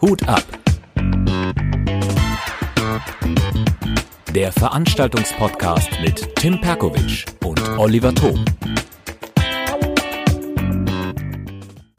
Hut 0.00 0.26
ab. 0.26 0.42
Der 4.34 4.50
Veranstaltungspodcast 4.50 5.90
mit 6.02 6.34
Tim 6.34 6.60
Perkovic 6.60 7.26
und 7.44 7.60
Oliver 7.78 8.12
Thom. 8.12 8.44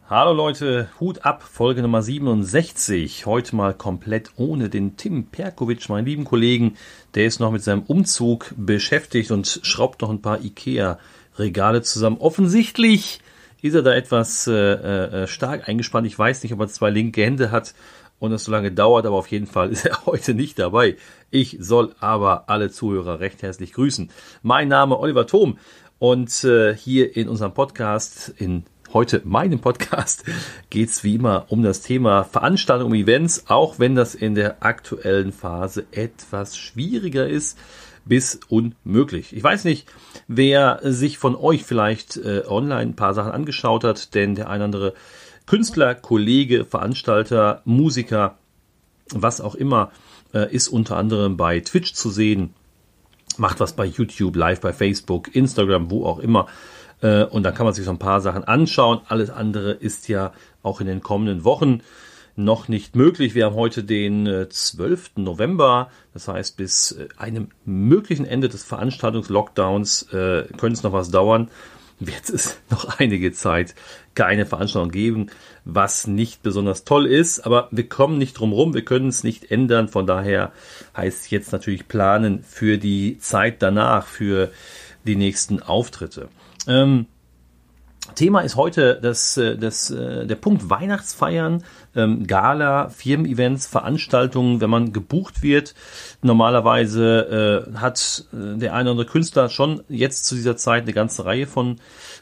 Hallo 0.10 0.34
Leute, 0.34 0.90
Hut 1.00 1.24
ab, 1.24 1.44
Folge 1.44 1.82
Nummer 1.82 2.02
67. 2.02 3.26
Heute 3.26 3.56
mal 3.56 3.74
komplett 3.74 4.32
ohne 4.36 4.68
den 4.68 4.98
Tim 4.98 5.28
Perkovic, 5.28 5.88
meinen 5.88 6.06
lieben 6.06 6.26
Kollegen. 6.26 6.76
Der 7.16 7.26
ist 7.26 7.40
noch 7.40 7.52
mit 7.52 7.64
seinem 7.64 7.84
Umzug 7.84 8.54
beschäftigt 8.58 9.32
und 9.32 9.62
schraubt 9.64 10.02
noch 10.02 10.10
ein 10.10 10.22
paar 10.22 10.42
Ikea-Regale 10.42 11.84
zusammen. 11.84 12.18
Offensichtlich 12.18 13.22
ist 13.62 13.76
er 13.76 13.84
da 13.84 13.94
etwas 13.94 14.48
äh, 14.48 14.54
äh, 14.54 15.28
stark 15.28 15.68
eingespannt. 15.70 16.08
Ich 16.08 16.18
weiß 16.18 16.44
nicht, 16.44 16.54
ob 16.54 16.60
er 16.60 16.68
zwei 16.68 16.90
linke 16.90 17.24
Hände 17.24 17.52
hat 17.52 17.74
und 18.20 18.32
es 18.32 18.44
so 18.44 18.52
lange 18.52 18.72
dauert, 18.72 19.06
aber 19.06 19.16
auf 19.16 19.28
jeden 19.28 19.48
Fall 19.48 19.72
ist 19.72 19.86
er 19.86 20.06
heute 20.06 20.34
nicht 20.34 20.60
dabei. 20.60 20.98
Ich 21.30 21.58
soll 21.60 21.96
aber 22.00 22.50
alle 22.50 22.72
Zuhörer 22.72 23.20
recht 23.20 23.42
herzlich 23.42 23.74
grüßen. 23.74 24.10
Mein 24.42 24.68
Name 24.68 24.98
Oliver 24.98 25.28
Thom 25.28 25.58
und 26.00 26.44
äh, 26.44 26.76
hier 26.76 27.16
in 27.16 27.30
unserem 27.30 27.54
Podcast, 27.54 28.34
in 28.38 28.64
heute 28.94 29.22
meinem 29.24 29.60
Podcast, 29.60 30.24
geht's 30.70 31.04
wie 31.04 31.16
immer 31.16 31.46
um 31.50 31.62
das 31.64 31.82
Thema 31.82 32.24
Veranstaltungen, 32.24 32.92
um 32.92 32.98
Events, 32.98 33.46
auch 33.48 33.80
wenn 33.80 33.96
das 33.96 34.16
in 34.16 34.36
der 34.36 34.64
aktuellen 34.64 35.32
Phase 35.32 35.86
etwas 35.92 36.58
schwieriger 36.58 37.28
ist 37.28 37.58
bis 38.06 38.40
unmöglich. 38.48 39.36
Ich 39.36 39.44
weiß 39.44 39.66
nicht, 39.66 39.88
wer 40.28 40.80
sich 40.84 41.18
von 41.18 41.36
euch 41.36 41.64
vielleicht 41.64 42.18
äh, 42.18 42.44
online 42.48 42.92
ein 42.92 42.96
paar 42.96 43.14
Sachen 43.14 43.32
angeschaut 43.32 43.84
hat, 43.84 44.16
denn 44.16 44.36
der 44.36 44.50
ein 44.50 44.62
andere 44.62 44.94
Künstler, 45.46 45.96
Kollege, 45.96 46.66
Veranstalter, 46.66 47.62
Musiker, 47.66 48.38
was 49.10 49.42
auch 49.42 49.56
immer, 49.56 49.92
äh, 50.34 50.54
ist 50.54 50.68
unter 50.68 50.98
anderem 50.98 51.38
bei 51.38 51.60
Twitch 51.60 51.94
zu 51.94 52.10
sehen, 52.10 52.54
macht 53.38 53.60
was 53.60 53.74
bei 53.74 53.86
YouTube, 53.86 54.36
live 54.36 54.62
bei 54.62 54.74
Facebook, 54.74 55.36
Instagram, 55.36 55.92
wo 55.92 56.06
auch 56.06 56.20
immer. 56.20 56.48
Äh, 57.02 57.26
und 57.26 57.44
da 57.44 57.52
kann 57.52 57.66
man 57.66 57.74
sich 57.74 57.86
so 57.86 57.92
ein 57.92 58.00
paar 58.00 58.22
Sachen 58.22 58.44
anschauen. 58.44 59.02
Alles 59.08 59.30
andere 59.30 59.72
ist 59.72 60.08
ja 60.08 60.34
auch 60.64 60.82
in 60.82 60.88
den 60.88 61.02
kommenden 61.02 61.44
Wochen 61.44 61.82
noch 62.44 62.68
nicht 62.68 62.96
möglich. 62.96 63.36
Wir 63.36 63.46
haben 63.46 63.56
heute 63.56 63.84
den 63.84 64.48
12. 64.50 65.12
Äh, 65.18 65.22
November. 65.22 65.90
Das 66.14 66.28
heißt, 66.28 66.58
bis 66.58 66.94
äh, 66.94 67.08
einem 67.18 67.50
möglichen 67.66 68.26
Ende 68.26 68.50
des 68.50 68.64
Veranstaltungslockdowns 68.64 70.04
äh, 70.14 70.46
könnte 70.58 70.74
es 70.74 70.84
noch 70.84 70.94
was 70.94 71.12
dauern 71.12 71.50
wird 72.02 72.30
es 72.30 72.60
noch 72.70 73.00
einige 73.00 73.32
Zeit 73.32 73.76
keine 74.16 74.46
Veranstaltung 74.46 74.92
geben, 74.92 75.28
was 75.64 76.08
nicht 76.08 76.44
besonders 76.44 76.84
toll 76.84 77.06
ist. 77.06 77.42
Aber 77.42 77.70
wir 77.72 77.88
kommen 77.88 78.18
nicht 78.18 78.34
drum 78.34 78.52
rum, 78.52 78.74
wir 78.74 78.84
können 78.84 79.08
es 79.08 79.24
nicht 79.24 79.52
ändern. 79.52 79.88
Von 79.88 80.06
daher 80.06 80.52
heißt 80.98 81.32
jetzt 81.32 81.54
natürlich 81.54 81.88
planen 81.88 82.44
für 82.44 82.78
die 82.78 83.20
Zeit 83.20 83.62
danach, 83.62 84.06
für 84.06 84.52
die 85.06 85.16
nächsten 85.16 85.62
Auftritte. 85.62 86.28
Ähm, 86.68 87.06
Thema 88.16 88.42
ist 88.42 88.56
heute 88.56 89.00
das, 89.02 89.38
äh, 89.38 89.58
das, 89.58 89.90
äh, 89.90 90.26
der 90.26 90.36
Punkt 90.36 90.70
Weihnachtsfeiern, 90.70 91.64
ähm, 91.96 92.28
Gala, 92.28 92.90
Firmen-Events, 92.90 93.68
Veranstaltungen, 93.68 94.62
wenn 94.62 94.70
man 94.70 94.94
gebucht 94.94 95.42
wird. 95.42 95.76
Normalerweise 96.22 97.68
äh, 97.74 97.78
hat 97.78 98.26
äh, 98.34 98.58
der 98.58 98.74
eine 98.74 98.90
oder 98.90 99.02
andere 99.02 99.06
Künstler 99.06 99.50
schon 99.50 99.84
jetzt 99.90 100.26
zu 100.26 100.36
dieser 100.36 100.58
Zeit 100.58 100.84
eine 100.84 100.94
ganze 100.94 101.26
Reihe 101.26 101.48
von 101.48 101.78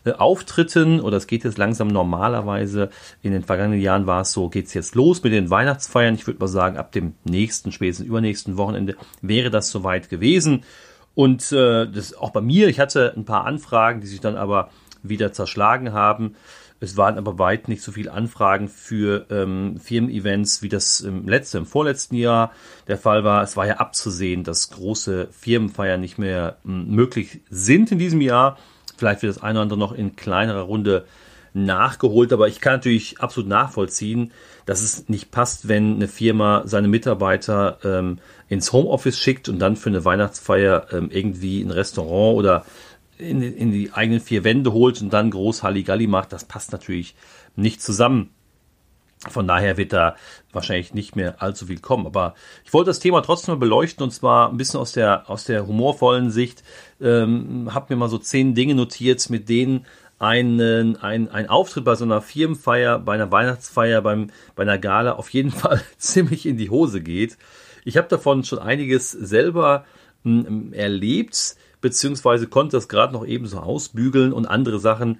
äh, 0.06 0.12
Auftritten 0.12 1.02
oder 1.02 1.18
es 1.18 1.28
geht 1.28 1.44
jetzt 1.44 1.58
langsam 1.58 1.88
normalerweise. 1.88 2.90
In 3.22 3.32
den 3.32 3.44
vergangenen 3.44 3.82
Jahren 3.82 4.08
war 4.08 4.22
es 4.22 4.32
so, 4.32 4.50
geht 4.50 4.68
es 4.68 4.74
jetzt 4.74 4.96
los 4.96 5.24
mit 5.24 5.34
den 5.34 5.50
Weihnachtsfeiern. 5.50 6.16
Ich 6.16 6.28
würde 6.28 6.40
mal 6.40 6.48
sagen, 6.48 6.78
ab 6.78 6.92
dem 6.92 7.14
nächsten, 7.24 7.72
spätestens 7.72 8.08
übernächsten 8.08 8.58
Wochenende 8.58 8.96
wäre 9.22 9.50
das 9.50 9.70
soweit 9.70 10.10
gewesen. 10.10 10.64
Und 11.16 11.52
äh, 11.52 11.86
das 11.86 12.14
auch 12.14 12.32
bei 12.32 12.42
mir, 12.42 12.70
ich 12.70 12.80
hatte 12.80 13.14
ein 13.16 13.26
paar 13.26 13.46
Anfragen, 13.46 14.00
die 14.02 14.08
sich 14.08 14.22
dann 14.22 14.38
aber 14.38 14.70
wieder 15.04 15.34
zerschlagen 15.34 15.94
haben. 15.94 16.36
Es 16.82 16.96
waren 16.96 17.18
aber 17.18 17.38
weit 17.38 17.68
nicht 17.68 17.82
so 17.82 17.92
viele 17.92 18.14
Anfragen 18.14 18.70
für 18.70 19.26
ähm, 19.30 19.78
Firmen-Events, 19.80 20.62
wie 20.62 20.70
das 20.70 21.02
im 21.02 21.28
letzten, 21.28 21.58
im 21.58 21.66
vorletzten 21.66 22.16
Jahr 22.16 22.54
der 22.88 22.98
Fall 22.98 23.24
war. 23.26 23.44
Es 23.44 23.58
war 23.58 23.68
ja 23.68 23.78
abzusehen, 23.78 24.46
dass 24.46 24.70
große 24.70 25.28
Firmenfeiern 25.32 26.00
nicht 26.00 26.18
mehr 26.18 26.58
hm, 26.64 26.90
möglich 26.90 27.42
sind 27.50 27.92
in 27.92 28.00
diesem 28.00 28.22
Jahr. 28.22 28.58
Vielleicht 28.98 29.24
wird 29.24 29.36
das 29.36 29.44
eine 29.44 29.60
oder 29.60 29.64
andere 29.64 29.80
noch 29.80 29.92
in 29.92 30.16
kleinerer 30.16 30.62
Runde 30.62 31.06
nachgeholt, 31.54 32.32
aber 32.32 32.48
ich 32.48 32.62
kann 32.62 32.74
natürlich 32.74 33.20
absolut 33.20 33.50
nachvollziehen, 33.50 34.32
dass 34.66 34.82
es 34.82 35.10
nicht 35.10 35.32
passt, 35.32 35.68
wenn 35.68 35.96
eine 35.96 36.08
Firma 36.08 36.64
seine 36.66 36.88
Mitarbeiter 36.88 37.80
ähm, 37.84 38.20
ins 38.48 38.72
Homeoffice 38.72 39.18
schickt 39.18 39.50
und 39.50 39.60
dann 39.60 39.76
für 39.76 39.90
eine 39.90 40.06
Weihnachtsfeier 40.06 40.88
ähm, 40.92 41.10
irgendwie 41.12 41.62
ein 41.62 41.72
Restaurant 41.72 42.38
oder 42.38 42.66
in, 43.20 43.42
in 43.42 43.72
die 43.72 43.94
eigenen 43.94 44.22
vier 44.22 44.44
Wände 44.44 44.74
holt 44.74 45.02
und 45.02 45.12
dann 45.12 45.30
groß 45.30 45.62
Halligalli 45.62 46.08
macht, 46.08 46.34
das 46.34 46.46
passt 46.46 46.72
natürlich 46.72 47.16
nicht 47.56 47.82
zusammen. 47.82 48.32
Von 49.30 49.48
daher 49.48 49.76
wird 49.76 49.92
da 49.92 50.16
wahrscheinlich 50.54 50.94
nicht 50.94 51.18
mehr 51.18 51.42
allzu 51.42 51.66
viel 51.66 51.80
kommen. 51.80 52.06
Aber 52.06 52.36
ich 52.64 52.74
wollte 52.74 52.90
das 52.90 53.00
Thema 53.00 53.22
trotzdem 53.22 53.56
mal 53.56 53.60
beleuchten 53.60 54.02
und 54.02 54.12
zwar 54.12 54.50
ein 54.50 54.56
bisschen 54.56 54.80
aus 54.80 54.94
der, 54.94 55.30
aus 55.30 55.44
der 55.44 55.68
humorvollen 55.68 56.32
Sicht. 56.32 56.64
Ähm, 57.02 57.70
hab 57.74 57.90
mir 57.90 57.98
mal 57.98 58.08
so 58.08 58.18
zehn 58.18 58.56
Dinge 58.56 58.76
notiert, 58.76 59.30
mit 59.30 59.50
denen 59.50 59.86
einen, 60.20 60.96
ein, 60.98 61.30
ein 61.30 61.50
Auftritt 61.50 61.84
bei 61.84 61.96
so 61.96 62.06
einer 62.06 62.22
Firmenfeier, 62.22 63.00
bei 63.00 63.14
einer 63.16 63.30
Weihnachtsfeier, 63.30 64.02
beim, 64.02 64.28
bei 64.56 64.64
einer 64.64 64.78
Gala 64.78 65.14
auf 65.14 65.30
jeden 65.32 65.52
Fall 65.52 65.82
ziemlich 65.98 66.46
in 66.46 66.56
die 66.56 66.70
Hose 66.70 67.02
geht. 67.02 67.38
Ich 67.84 67.98
habe 67.98 68.08
davon 68.08 68.46
schon 68.46 68.60
einiges 68.60 69.12
selber 69.12 69.84
m, 70.24 70.72
erlebt 70.72 71.58
beziehungsweise 71.82 72.48
konnte 72.48 72.78
das 72.78 72.88
gerade 72.88 73.14
noch 73.14 73.26
ebenso 73.26 73.60
ausbügeln 73.60 74.34
und 74.34 74.46
andere 74.46 74.80
Sachen 74.80 75.20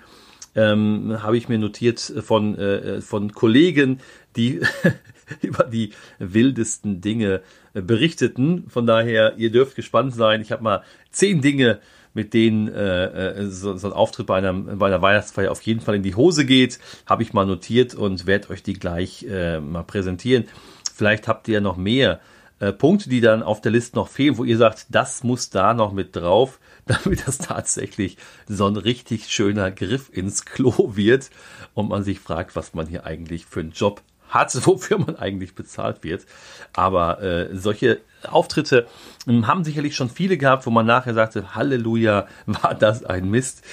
ähm, 0.56 1.18
habe 1.22 1.38
ich 1.38 1.48
mir 1.48 1.60
notiert 1.60 2.00
von, 2.22 2.58
äh, 2.58 3.02
von 3.02 3.34
Kollegen, 3.34 4.00
die 4.36 4.62
über 5.42 5.64
die 5.66 5.92
wildesten 6.18 7.02
Dinge 7.02 7.42
äh, 7.74 7.82
berichteten. 7.82 8.66
Von 8.68 8.88
daher, 8.88 9.38
ihr 9.38 9.52
dürft 9.52 9.76
gespannt 9.76 10.16
sein. 10.16 10.42
Ich 10.42 10.52
habe 10.52 10.64
mal 10.64 10.84
zehn 11.12 11.42
Dinge, 11.42 11.80
mit 12.14 12.34
denen 12.34 12.68
äh, 12.68 13.06
äh, 13.06 13.46
so, 13.48 13.78
so 13.78 13.88
ein 13.88 13.94
Auftritt 13.94 14.26
bei 14.28 14.38
einer, 14.38 14.54
bei 14.54 14.88
einer 14.88 15.02
Weihnachtsfeier 15.02 15.52
auf 15.52 15.62
jeden 15.62 15.82
Fall 15.82 15.96
in 15.96 16.04
die 16.04 16.16
Hose 16.16 16.46
geht, 16.46 16.80
habe 17.06 17.24
ich 17.24 17.34
mal 17.34 17.46
notiert 17.46 17.94
und 17.94 18.26
werde 18.26 18.50
euch 18.50 18.64
die 18.64 18.74
gleich 18.74 19.26
äh, 19.30 19.60
mal 19.60 19.84
präsentieren. 19.84 20.46
Vielleicht 20.94 21.28
habt 21.28 21.48
ihr 21.48 21.62
noch 21.62 21.78
mehr 21.78 22.20
äh, 22.60 22.74
Punkte, 22.74 23.10
die 23.10 23.22
dann 23.22 23.44
auf 23.44 23.62
der 23.62 23.72
Liste 23.72 23.96
noch 23.96 24.08
fehlen, 24.08 24.38
wo 24.38 24.44
ihr 24.44 24.58
sagt, 24.58 24.88
das 24.90 25.24
muss 25.24 25.50
da 25.50 25.74
noch 25.74 25.92
mit 25.92 26.16
drauf, 26.16 26.60
damit 26.86 27.28
das 27.28 27.38
tatsächlich 27.38 28.18
so 28.48 28.68
ein 28.68 28.78
richtig 28.78 29.28
schöner 29.30 29.72
Griff 29.72 30.10
ins 30.12 30.46
Klo 30.46 30.96
wird 30.96 31.30
und 31.74 31.90
man 31.90 32.04
sich 32.04 32.20
fragt, 32.20 32.56
was 32.56 32.74
man 32.74 32.88
hier 32.88 33.06
eigentlich 33.06 33.46
für 33.46 33.60
einen 33.60 33.72
Job 33.72 34.02
hat, 34.30 34.56
wofür 34.66 35.00
man 35.00 35.16
eigentlich 35.16 35.56
bezahlt 35.56 36.04
wird. 36.04 36.26
Aber 36.74 37.22
äh, 37.22 37.56
solche 37.56 38.00
Auftritte 38.28 38.88
äh, 39.28 39.42
haben 39.44 39.64
sicherlich 39.64 39.96
schon 39.96 40.10
viele 40.10 40.38
gehabt, 40.38 40.66
wo 40.66 40.70
man 40.70 40.86
nachher 40.86 41.14
sagte, 41.14 41.56
Halleluja, 41.56 42.28
war 42.46 42.76
das 42.76 43.04
ein 43.04 43.30
Mist. 43.30 43.64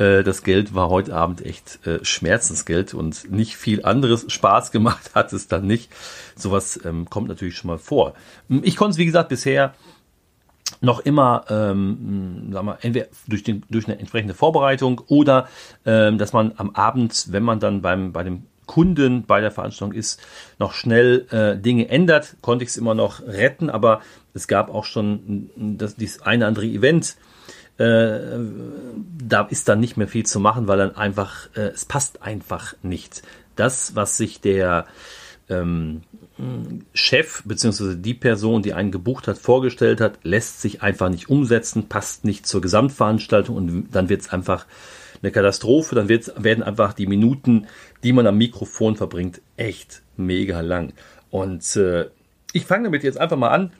Äh, 0.00 0.24
das 0.24 0.42
Geld 0.42 0.74
war 0.74 0.88
heute 0.88 1.14
Abend 1.14 1.44
echt 1.44 1.86
äh, 1.86 2.04
Schmerzensgeld 2.04 2.94
und 2.94 3.30
nicht 3.30 3.56
viel 3.56 3.84
anderes 3.84 4.32
Spaß 4.32 4.72
gemacht 4.72 5.10
hat 5.14 5.32
es 5.32 5.46
dann 5.46 5.66
nicht. 5.66 5.90
Sowas 6.34 6.80
ähm, 6.84 7.08
kommt 7.10 7.28
natürlich 7.28 7.56
schon 7.56 7.68
mal 7.68 7.78
vor. 7.78 8.14
Ich 8.48 8.76
konnte 8.76 8.92
es, 8.92 8.98
wie 8.98 9.06
gesagt, 9.06 9.28
bisher 9.28 9.74
noch 10.80 11.00
immer, 11.00 11.44
ähm, 11.50 12.50
sagen 12.52 12.66
wir, 12.66 12.78
entweder 12.80 13.06
durch, 13.26 13.42
den, 13.42 13.64
durch 13.68 13.86
eine 13.86 13.98
entsprechende 13.98 14.34
Vorbereitung 14.34 15.02
oder 15.08 15.48
ähm, 15.84 16.16
dass 16.16 16.32
man 16.32 16.52
am 16.56 16.70
Abend, 16.70 17.26
wenn 17.30 17.42
man 17.42 17.60
dann 17.60 17.82
beim, 17.82 18.12
bei 18.12 18.22
dem 18.22 18.44
Kunden 18.66 19.24
bei 19.24 19.40
der 19.40 19.50
Veranstaltung 19.50 19.92
ist, 19.92 20.20
noch 20.60 20.72
schnell 20.72 21.26
äh, 21.32 21.60
Dinge 21.60 21.88
ändert, 21.88 22.36
konnte 22.40 22.62
ich 22.62 22.70
es 22.70 22.76
immer 22.76 22.94
noch 22.94 23.20
retten, 23.20 23.68
aber 23.68 24.00
es 24.32 24.46
gab 24.46 24.72
auch 24.72 24.84
schon 24.84 25.50
das, 25.56 25.96
dieses 25.96 26.22
eine 26.22 26.46
andere 26.46 26.66
Event, 26.66 27.16
äh, 27.80 28.38
da 29.26 29.42
ist 29.48 29.68
dann 29.68 29.80
nicht 29.80 29.96
mehr 29.96 30.06
viel 30.06 30.26
zu 30.26 30.38
machen, 30.38 30.68
weil 30.68 30.78
dann 30.78 30.96
einfach, 30.96 31.48
äh, 31.56 31.70
es 31.72 31.86
passt 31.86 32.22
einfach 32.22 32.74
nicht. 32.82 33.22
Das, 33.56 33.96
was 33.96 34.18
sich 34.18 34.42
der 34.42 34.86
ähm, 35.48 36.02
Chef 36.92 37.42
bzw. 37.44 37.94
die 37.96 38.12
Person, 38.12 38.62
die 38.62 38.74
einen 38.74 38.90
gebucht 38.90 39.28
hat, 39.28 39.38
vorgestellt 39.38 40.02
hat, 40.02 40.18
lässt 40.22 40.60
sich 40.60 40.82
einfach 40.82 41.08
nicht 41.08 41.30
umsetzen, 41.30 41.88
passt 41.88 42.24
nicht 42.24 42.46
zur 42.46 42.60
Gesamtveranstaltung 42.60 43.56
und 43.56 43.88
dann 43.92 44.10
wird 44.10 44.20
es 44.20 44.30
einfach 44.30 44.66
eine 45.22 45.32
Katastrophe, 45.32 45.94
dann 45.94 46.08
werden 46.08 46.62
einfach 46.62 46.92
die 46.92 47.06
Minuten, 47.06 47.66
die 48.02 48.12
man 48.12 48.26
am 48.26 48.36
Mikrofon 48.36 48.96
verbringt, 48.96 49.40
echt 49.56 50.02
mega 50.16 50.60
lang. 50.60 50.92
Und 51.30 51.76
äh, 51.76 52.10
ich 52.52 52.66
fange 52.66 52.84
damit 52.84 53.04
jetzt 53.04 53.18
einfach 53.18 53.36
mal 53.36 53.50
an 53.50 53.72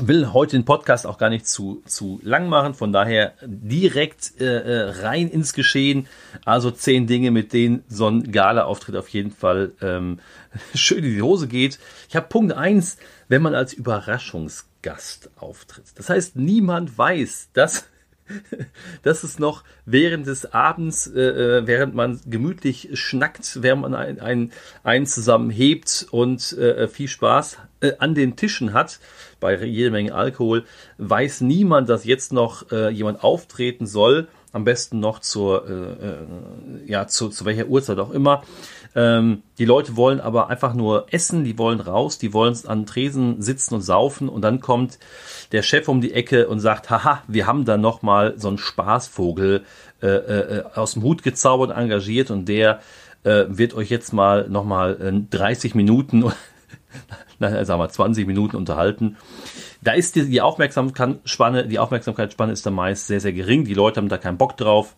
will 0.00 0.32
heute 0.32 0.56
den 0.56 0.64
Podcast 0.64 1.06
auch 1.06 1.18
gar 1.18 1.30
nicht 1.30 1.46
zu, 1.46 1.82
zu 1.86 2.20
lang 2.22 2.48
machen, 2.48 2.74
von 2.74 2.92
daher 2.92 3.34
direkt 3.42 4.40
äh, 4.40 4.44
äh, 4.44 4.90
rein 5.02 5.28
ins 5.28 5.52
Geschehen. 5.52 6.06
Also 6.44 6.70
zehn 6.70 7.06
Dinge, 7.06 7.30
mit 7.30 7.52
denen 7.52 7.84
so 7.88 8.08
ein 8.08 8.30
Gala-Auftritt 8.30 8.96
auf 8.96 9.08
jeden 9.08 9.30
Fall 9.30 9.72
ähm, 9.80 10.20
schön 10.74 11.04
in 11.04 11.14
die 11.14 11.22
Hose 11.22 11.48
geht. 11.48 11.78
Ich 12.08 12.16
habe 12.16 12.28
Punkt 12.28 12.52
eins, 12.52 12.98
wenn 13.28 13.42
man 13.42 13.54
als 13.54 13.72
Überraschungsgast 13.72 15.30
auftritt. 15.36 15.84
Das 15.96 16.10
heißt, 16.10 16.36
niemand 16.36 16.96
weiß, 16.96 17.50
dass 17.52 17.86
dass 19.02 19.22
es 19.22 19.38
noch 19.38 19.64
während 19.86 20.26
des 20.26 20.52
Abends, 20.52 21.06
äh, 21.06 21.20
äh, 21.20 21.66
während 21.66 21.94
man 21.94 22.20
gemütlich 22.26 22.90
schnackt, 22.94 23.62
während 23.62 23.82
man 23.82 23.94
einen 23.94 24.20
ein, 24.20 24.52
ein 24.82 25.06
zusammen 25.06 25.50
hebt 25.50 26.06
und 26.10 26.52
äh, 26.52 26.88
viel 26.88 27.08
Spaß 27.08 27.58
äh, 27.80 27.92
an 27.98 28.14
den 28.14 28.36
Tischen 28.36 28.72
hat, 28.72 29.00
bei 29.40 29.56
jeder 29.64 29.90
Menge 29.90 30.14
Alkohol, 30.14 30.64
weiß 30.98 31.42
niemand, 31.42 31.88
dass 31.88 32.04
jetzt 32.04 32.32
noch 32.32 32.70
äh, 32.72 32.90
jemand 32.90 33.22
auftreten 33.22 33.86
soll, 33.86 34.28
am 34.52 34.64
besten 34.64 35.00
noch 35.00 35.20
zur, 35.20 35.68
äh, 35.68 35.72
äh, 35.72 36.90
ja, 36.90 37.06
zu, 37.06 37.28
zu 37.28 37.44
welcher 37.44 37.66
Uhrzeit 37.66 37.98
auch 37.98 38.10
immer. 38.10 38.42
Ähm, 38.94 39.42
die 39.58 39.64
Leute 39.64 39.96
wollen 39.96 40.20
aber 40.20 40.48
einfach 40.48 40.74
nur 40.74 41.06
essen, 41.10 41.44
die 41.44 41.58
wollen 41.58 41.80
raus, 41.80 42.18
die 42.18 42.32
wollen 42.32 42.56
an 42.66 42.86
Tresen 42.86 43.42
sitzen 43.42 43.74
und 43.74 43.82
saufen 43.82 44.28
und 44.28 44.42
dann 44.42 44.60
kommt 44.60 44.98
der 45.52 45.62
Chef 45.62 45.88
um 45.88 46.00
die 46.00 46.14
Ecke 46.14 46.48
und 46.48 46.60
sagt, 46.60 46.90
haha, 46.90 47.22
wir 47.28 47.46
haben 47.46 47.64
da 47.64 47.76
noch 47.76 48.02
mal 48.02 48.34
so 48.38 48.48
einen 48.48 48.58
Spaßvogel 48.58 49.64
äh, 50.02 50.06
äh, 50.06 50.64
aus 50.74 50.94
dem 50.94 51.02
Hut 51.02 51.22
gezaubert, 51.22 51.70
engagiert 51.76 52.30
und 52.30 52.48
der 52.48 52.80
äh, 53.24 53.44
wird 53.48 53.74
euch 53.74 53.90
jetzt 53.90 54.12
mal 54.12 54.48
noch 54.48 54.64
mal 54.64 55.24
30 55.30 55.74
Minuten, 55.74 56.24
na, 57.38 57.64
sagen 57.64 57.80
wir 57.80 57.88
20 57.88 58.26
Minuten 58.26 58.56
unterhalten. 58.56 59.16
Da 59.82 59.92
ist 59.92 60.16
die, 60.16 60.24
die 60.28 60.40
Aufmerksamkeitsspanne, 60.40 61.66
die 61.66 61.78
Aufmerksamkeitsspanne 61.78 62.52
ist 62.52 62.66
da 62.66 62.70
meist 62.70 63.06
sehr, 63.06 63.20
sehr 63.20 63.32
gering. 63.32 63.64
Die 63.64 63.74
Leute 63.74 64.00
haben 64.00 64.08
da 64.08 64.18
keinen 64.18 64.38
Bock 64.38 64.56
drauf. 64.56 64.96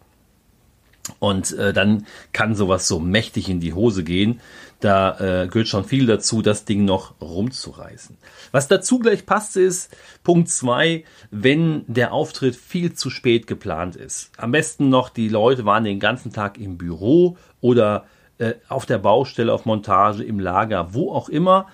Und 1.19 1.53
äh, 1.53 1.73
dann 1.73 2.07
kann 2.33 2.55
sowas 2.55 2.87
so 2.87 3.01
mächtig 3.01 3.49
in 3.49 3.61
die 3.61 3.73
Hose 3.73 4.05
gehen. 4.05 4.41
Da 4.81 5.19
äh, 5.19 5.49
gehört 5.49 5.69
schon 5.69 5.85
viel 5.85 6.07
dazu, 6.07 6.41
das 6.41 6.65
Ding 6.65 6.85
noch 6.85 7.21
rumzureißen. 7.21 8.17
Was 8.53 8.69
dazu 8.69 8.99
gleich 8.99 9.27
passt, 9.27 9.57
ist 9.57 9.95
Punkt 10.23 10.49
zwei, 10.49 11.05
wenn 11.31 11.85
der 11.87 12.13
Auftritt 12.13 12.57
viel 12.57 12.95
zu 12.95 13.11
spät 13.11 13.47
geplant 13.47 13.97
ist. 13.97 14.31
Am 14.39 14.53
besten 14.53 14.89
noch, 14.89 15.11
die 15.11 15.29
Leute 15.29 15.65
waren 15.65 15.85
den 15.85 16.01
ganzen 16.01 16.33
Tag 16.33 16.59
im 16.59 16.79
Büro 16.79 17.37
oder 17.61 18.07
äh, 18.39 18.55
auf 18.69 18.87
der 18.87 18.99
Baustelle, 18.99 19.53
auf 19.53 19.67
Montage, 19.67 20.25
im 20.25 20.41
Lager, 20.41 20.95
wo 20.95 21.13
auch 21.13 21.29
immer, 21.29 21.67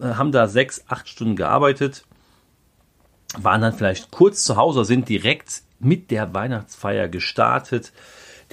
äh, 0.00 0.14
haben 0.14 0.32
da 0.32 0.46
sechs, 0.46 0.84
acht 0.88 1.06
Stunden 1.06 1.36
gearbeitet, 1.36 2.04
waren 3.36 3.60
dann 3.60 3.74
vielleicht 3.74 4.10
kurz 4.10 4.44
zu 4.44 4.56
Hause, 4.56 4.86
sind 4.86 5.08
direkt 5.08 5.62
mit 5.80 6.10
der 6.10 6.32
Weihnachtsfeier 6.32 7.08
gestartet 7.08 7.92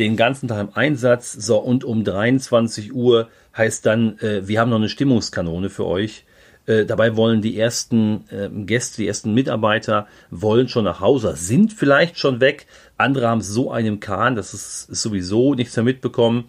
den 0.01 0.18
ganzen 0.18 0.48
Tag 0.48 0.59
im 0.59 0.74
Einsatz. 0.74 1.31
So, 1.31 1.59
und 1.59 1.83
um 1.83 2.03
23 2.03 2.94
Uhr 2.94 3.30
heißt 3.56 3.86
dann, 3.86 4.18
äh, 4.19 4.48
wir 4.48 4.59
haben 4.59 4.69
noch 4.69 4.77
eine 4.77 4.89
Stimmungskanone 4.89 5.69
für 5.69 5.86
euch. 5.86 6.25
Äh, 6.65 6.86
dabei 6.86 7.15
wollen 7.15 7.42
die 7.42 7.57
ersten 7.57 8.25
äh, 8.30 8.50
Gäste, 8.65 8.98
die 8.98 9.07
ersten 9.07 9.33
Mitarbeiter 9.33 10.07
wollen 10.31 10.68
schon 10.68 10.86
nach 10.86 11.00
Hause, 11.00 11.36
sind 11.36 11.74
vielleicht 11.74 12.18
schon 12.18 12.39
weg. 12.39 12.65
Andere 12.98 13.27
haben 13.27 13.42
so 13.42 13.71
einen 13.71 14.00
Kahn, 14.00 14.36
dass 14.36 14.53
es 14.53 14.83
sowieso 14.83 15.53
nichts 15.53 15.75
mehr 15.75 15.86
mitbekommen. 15.86 16.45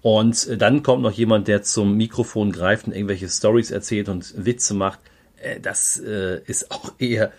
Und 0.00 0.46
äh, 0.46 0.56
dann 0.56 0.82
kommt 0.82 1.02
noch 1.02 1.12
jemand, 1.12 1.48
der 1.48 1.62
zum 1.62 1.96
Mikrofon 1.96 2.52
greift 2.52 2.86
und 2.86 2.94
irgendwelche 2.94 3.28
Stories 3.28 3.70
erzählt 3.72 4.08
und 4.08 4.32
Witze 4.36 4.74
macht. 4.74 5.00
Äh, 5.42 5.60
das 5.60 5.98
äh, 5.98 6.40
ist 6.46 6.70
auch 6.70 6.92
eher 6.98 7.32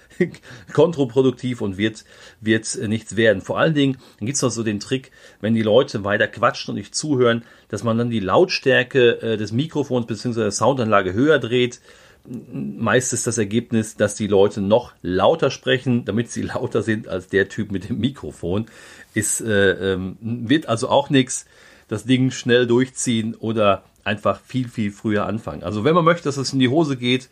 kontraproduktiv 0.74 1.62
und 1.62 1.78
wird, 1.78 2.06
wird 2.42 2.76
äh, 2.76 2.88
nichts 2.88 3.16
werden. 3.16 3.42
Vor 3.42 3.60
allen 3.60 3.74
Dingen, 3.74 3.98
gibt 4.20 4.36
es 4.36 4.42
noch 4.42 4.52
so 4.52 4.64
den 4.64 4.80
Trick, 4.80 5.12
wenn 5.42 5.54
die 5.54 5.62
Leute 5.62 6.04
weiter 6.04 6.28
quatschen 6.28 6.72
und 6.74 6.78
nicht 6.78 6.96
zuhören, 6.96 7.44
dass 7.70 7.84
man 7.84 7.98
dann 7.98 8.10
die 8.10 8.20
Lautstärke 8.20 9.38
des 9.38 9.52
Mikrofons 9.52 10.06
bzw. 10.06 10.42
der 10.42 10.52
Soundanlage 10.52 11.14
höher 11.14 11.40
dreht. 11.40 11.80
Meist 12.26 13.14
ist 13.14 13.28
das 13.28 13.38
Ergebnis, 13.38 13.96
dass 13.96 14.16
die 14.16 14.28
Leute 14.28 14.62
noch 14.62 14.94
lauter 15.02 15.50
sprechen, 15.50 16.06
damit 16.06 16.32
sie 16.32 16.42
lauter 16.44 16.84
sind 16.84 17.08
als 17.08 17.28
der 17.28 17.50
Typ 17.50 17.72
mit 17.72 17.90
dem 17.90 18.00
Mikrofon. 18.00 18.68
Ist, 19.14 19.42
äh, 19.42 19.94
ähm, 19.94 20.18
wird 20.22 20.68
also 20.68 20.90
auch 20.90 21.10
nichts. 21.10 21.46
Das 21.88 22.06
Ding 22.06 22.32
schnell 22.32 22.66
durchziehen 22.66 23.36
oder 23.36 23.84
einfach 24.04 24.40
viel, 24.40 24.68
viel 24.68 24.92
früher 24.92 25.26
anfangen. 25.26 25.64
Also 25.64 25.84
wenn 25.84 25.96
man 25.96 26.06
möchte, 26.06 26.26
dass 26.26 26.38
es 26.38 26.54
in 26.54 26.60
die 26.60 26.70
Hose 26.70 26.98
geht, 26.98 27.30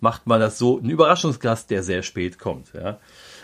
macht 0.00 0.26
man 0.26 0.40
das 0.40 0.58
so, 0.58 0.78
ein 0.78 0.90
Überraschungsgast, 0.90 1.70
der 1.70 1.82
sehr 1.82 2.02
spät 2.02 2.38
kommt. 2.38 2.72
Ja. 2.74 2.98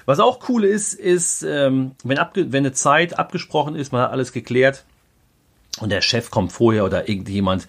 Was 0.07 0.21
auch 0.21 0.49
cool 0.49 0.65
ist, 0.65 0.93
ist, 0.93 1.43
ähm, 1.43 1.93
wenn, 2.05 2.19
wenn 2.35 2.65
eine 2.65 2.73
Zeit 2.73 3.19
abgesprochen 3.19 3.75
ist, 3.75 3.93
man 3.93 4.03
hat 4.03 4.13
alles 4.13 4.33
geklärt 4.33 4.85
und 5.81 5.91
der 5.91 6.03
Chef 6.03 6.31
kommt 6.31 6.53
vorher 6.53 6.85
oder 6.85 7.09
irgendjemand, 7.09 7.67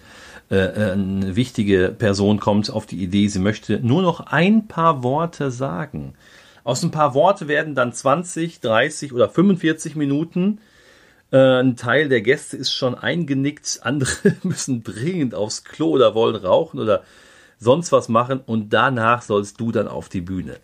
äh, 0.50 0.56
äh, 0.56 0.92
eine 0.92 1.34
wichtige 1.34 1.88
Person 1.88 2.38
kommt 2.38 2.70
auf 2.70 2.86
die 2.86 3.02
Idee, 3.02 3.26
sie 3.26 3.40
möchte 3.40 3.80
nur 3.80 4.02
noch 4.02 4.20
ein 4.20 4.68
paar 4.68 5.02
Worte 5.02 5.50
sagen. 5.50 6.14
Aus 6.62 6.82
ein 6.82 6.92
paar 6.92 7.14
Worte 7.14 7.48
werden 7.48 7.74
dann 7.74 7.92
20, 7.92 8.60
30 8.60 9.12
oder 9.12 9.28
45 9.28 9.96
Minuten. 9.96 10.58
Äh, 11.32 11.60
ein 11.60 11.76
Teil 11.76 12.08
der 12.08 12.20
Gäste 12.20 12.56
ist 12.56 12.72
schon 12.72 12.94
eingenickt, 12.94 13.80
andere 13.82 14.36
müssen 14.44 14.84
dringend 14.84 15.34
aufs 15.34 15.64
Klo 15.64 15.90
oder 15.90 16.14
wollen 16.14 16.36
rauchen 16.36 16.78
oder 16.78 17.02
sonst 17.58 17.92
was 17.92 18.08
machen 18.08 18.40
und 18.44 18.72
danach 18.72 19.22
sollst 19.22 19.60
du 19.60 19.72
dann 19.72 19.88
auf 19.88 20.08
die 20.08 20.20
Bühne. 20.20 20.58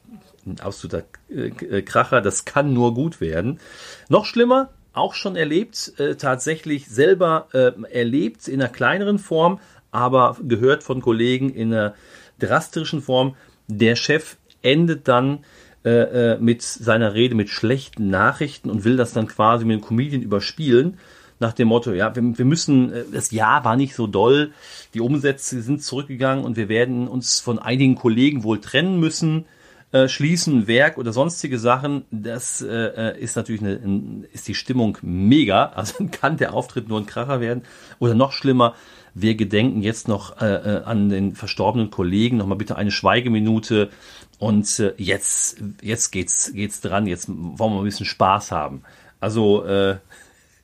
Ein 0.47 0.61
absoluter 0.61 1.05
äh, 1.29 1.83
Kracher, 1.83 2.21
das 2.21 2.45
kann 2.45 2.73
nur 2.73 2.95
gut 2.95 3.21
werden. 3.21 3.61
Noch 4.09 4.25
schlimmer, 4.25 4.71
auch 4.93 5.15
schon 5.15 5.37
erlebt, 5.37 5.93
äh, 5.99 6.17
tatsächlich 6.17 6.89
selber 6.89 7.49
äh, 7.53 7.73
erlebt 7.91 8.49
in 8.49 8.61
einer 8.61 8.71
kleineren 8.71 9.19
Form, 9.19 9.61
aber 9.91 10.37
gehört 10.43 10.83
von 10.83 11.01
Kollegen 11.01 11.51
in 11.51 11.73
einer 11.73 11.95
drastischen 12.39 13.01
Form. 13.03 13.37
Der 13.69 13.97
Chef 13.97 14.37
endet 14.63 15.09
dann 15.09 15.45
äh, 15.85 16.35
äh 16.35 16.39
mit 16.39 16.63
seiner 16.63 17.15
Rede 17.15 17.35
mit 17.35 17.49
schlechten 17.49 18.11
Nachrichten 18.11 18.71
und 18.71 18.85
will 18.85 18.97
das 18.97 19.13
dann 19.13 19.29
quasi 19.29 19.65
mit 19.65 19.81
dem 19.81 19.85
Comedian 19.85 20.23
überspielen 20.23 20.99
nach 21.43 21.53
dem 21.53 21.69
Motto, 21.69 21.93
ja, 21.93 22.17
wir, 22.17 22.39
wir 22.39 22.45
müssen, 22.47 22.93
äh, 22.93 23.05
das 23.13 23.31
Jahr 23.31 23.65
war 23.65 23.77
nicht 23.77 23.95
so 23.95 24.07
doll, 24.07 24.53
die 24.95 25.01
Umsätze 25.01 25.61
sind 25.61 25.83
zurückgegangen 25.83 26.45
und 26.45 26.57
wir 26.57 26.71
werden 26.71 27.09
uns 27.09 27.41
von 27.41 27.59
einigen 27.59 27.97
Kollegen 27.97 28.45
wohl 28.45 28.61
trennen 28.61 28.99
müssen, 28.99 29.45
äh, 29.91 30.09
schließen, 30.09 30.67
Werk 30.67 30.97
oder 30.97 31.13
sonstige 31.13 31.59
Sachen. 31.59 32.05
Das 32.11 32.63
äh, 32.63 33.13
äh 33.13 33.21
ist 33.21 33.37
natürlich 33.37 33.61
eine, 33.61 34.25
ist 34.33 34.49
die 34.49 34.55
Stimmung 34.55 34.97
mega, 35.03 35.67
also 35.75 36.07
kann 36.11 36.39
der 36.39 36.55
Auftritt 36.55 36.89
nur 36.89 36.99
ein 36.99 37.07
Kracher 37.07 37.43
werden. 37.43 37.65
Oder 37.99 38.15
noch 38.15 38.33
schlimmer, 38.33 38.75
wir 39.15 39.35
gedenken 39.35 39.83
jetzt 39.83 40.09
noch 40.09 40.41
äh, 40.41 40.55
äh 40.55 40.83
an 40.85 41.11
den 41.11 41.35
verstorbenen 41.35 41.91
Kollegen, 41.91 42.39
nochmal 42.39 42.57
bitte 42.57 42.77
eine 42.77 42.91
Schweigeminute 42.91 43.91
und 44.39 44.79
äh, 44.79 44.95
jetzt, 44.97 45.63
jetzt 45.83 46.11
geht's, 46.11 46.53
geht's 46.55 46.81
dran, 46.81 47.07
jetzt 47.07 47.29
wollen 47.29 47.75
wir 47.75 47.81
ein 47.81 47.85
bisschen 47.85 48.07
Spaß 48.07 48.51
haben. 48.51 48.83
Also 49.21 49.65
äh, 49.65 49.99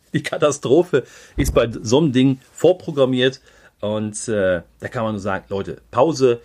die 0.12 0.22
Katastrophe 0.22 1.04
ist 1.36 1.54
bei 1.54 1.68
so 1.70 1.98
einem 1.98 2.12
Ding 2.12 2.38
vorprogrammiert. 2.52 3.40
Und 3.80 4.28
äh, 4.28 4.62
da 4.80 4.88
kann 4.88 5.04
man 5.04 5.12
nur 5.12 5.20
sagen, 5.20 5.44
Leute, 5.48 5.80
Pause, 5.90 6.40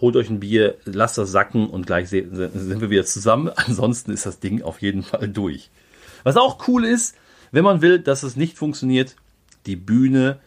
holt 0.00 0.16
euch 0.16 0.30
ein 0.30 0.40
Bier, 0.40 0.76
lasst 0.84 1.18
das 1.18 1.30
sacken 1.30 1.68
und 1.68 1.86
gleich 1.86 2.08
sind 2.08 2.80
wir 2.80 2.90
wieder 2.90 3.04
zusammen. 3.04 3.50
Ansonsten 3.56 4.12
ist 4.12 4.26
das 4.26 4.40
Ding 4.40 4.62
auf 4.62 4.80
jeden 4.80 5.02
Fall 5.02 5.28
durch. 5.28 5.70
Was 6.24 6.36
auch 6.36 6.66
cool 6.68 6.84
ist, 6.84 7.14
wenn 7.52 7.64
man 7.64 7.82
will, 7.82 7.98
dass 7.98 8.22
es 8.22 8.36
nicht 8.36 8.56
funktioniert, 8.56 9.16
die 9.66 9.76
Bühne 9.76 10.38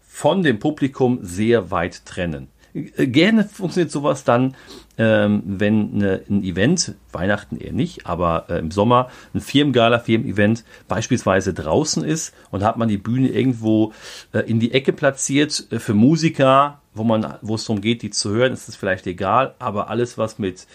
von 0.00 0.42
dem 0.42 0.58
Publikum 0.58 1.18
sehr 1.22 1.70
weit 1.70 2.04
trennen. 2.06 2.48
Gerne 2.96 3.44
funktioniert 3.44 3.90
sowas 3.90 4.24
dann, 4.24 4.54
ähm, 4.98 5.42
wenn 5.46 5.94
eine, 5.94 6.22
ein 6.28 6.42
Event, 6.42 6.94
Weihnachten 7.10 7.56
eher 7.56 7.72
nicht, 7.72 8.06
aber 8.06 8.46
äh, 8.50 8.58
im 8.58 8.70
Sommer 8.70 9.08
ein 9.32 9.40
Firmengala, 9.40 9.98
Firmen-Event 9.98 10.64
beispielsweise 10.86 11.54
draußen 11.54 12.04
ist 12.04 12.34
und 12.50 12.62
hat 12.62 12.76
man 12.76 12.88
die 12.88 12.98
Bühne 12.98 13.28
irgendwo 13.28 13.92
äh, 14.32 14.40
in 14.40 14.60
die 14.60 14.72
Ecke 14.72 14.92
platziert 14.92 15.66
äh, 15.70 15.78
für 15.78 15.94
Musiker, 15.94 16.82
wo 16.92 17.02
man, 17.02 17.38
wo 17.40 17.54
es 17.54 17.64
darum 17.64 17.80
geht, 17.80 18.02
die 18.02 18.10
zu 18.10 18.30
hören, 18.30 18.52
ist 18.52 18.68
es 18.68 18.76
vielleicht 18.76 19.06
egal, 19.06 19.54
aber 19.58 19.88
alles, 19.88 20.18
was 20.18 20.38
mit 20.38 20.66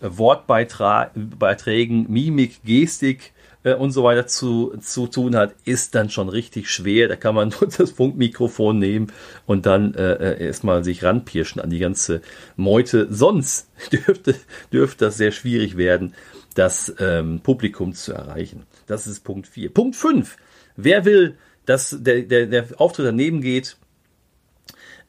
äh, 0.00 0.08
Wortbeiträgen, 0.10 2.06
Mimik, 2.08 2.62
Gestik, 2.64 3.32
äh, 3.64 3.74
und 3.74 3.90
so 3.90 4.04
weiter 4.04 4.26
zu, 4.26 4.74
zu 4.80 5.06
tun 5.06 5.36
hat, 5.36 5.54
ist 5.64 5.94
dann 5.94 6.10
schon 6.10 6.28
richtig 6.28 6.70
schwer. 6.70 7.08
Da 7.08 7.16
kann 7.16 7.34
man 7.34 7.48
nur 7.60 7.70
das 7.70 7.90
Funkmikrofon 7.90 8.78
nehmen 8.78 9.12
und 9.46 9.66
dann 9.66 9.94
äh, 9.94 10.12
äh, 10.14 10.44
erstmal 10.46 10.84
sich 10.84 11.02
ranpirschen 11.02 11.60
an 11.60 11.70
die 11.70 11.78
ganze 11.78 12.22
Meute. 12.56 13.06
Sonst 13.10 13.68
dürfte, 13.92 14.34
dürfte 14.72 15.06
das 15.06 15.16
sehr 15.16 15.32
schwierig 15.32 15.76
werden, 15.76 16.14
das 16.54 16.94
ähm, 16.98 17.40
Publikum 17.42 17.94
zu 17.94 18.12
erreichen. 18.12 18.64
Das 18.86 19.06
ist 19.06 19.20
Punkt 19.20 19.46
4. 19.46 19.72
Punkt 19.72 19.96
5. 19.96 20.36
Wer 20.76 21.04
will, 21.04 21.36
dass 21.66 21.96
der, 21.98 22.22
der, 22.22 22.46
der 22.46 22.66
Auftritt 22.78 23.06
daneben 23.06 23.40
geht, 23.40 23.76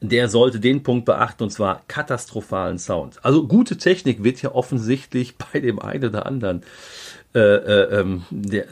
der 0.00 0.28
sollte 0.28 0.60
den 0.60 0.82
Punkt 0.82 1.06
beachten 1.06 1.44
und 1.44 1.50
zwar 1.50 1.82
katastrophalen 1.88 2.78
Sound. 2.78 3.24
Also 3.24 3.46
gute 3.46 3.78
Technik 3.78 4.22
wird 4.22 4.42
ja 4.42 4.54
offensichtlich 4.54 5.36
bei 5.52 5.60
dem 5.60 5.78
einen 5.78 6.04
oder 6.04 6.26
anderen 6.26 6.62
äh, 7.34 7.38
äh, 7.38 8.00
ähm, 8.00 8.22
äh, 8.30 8.62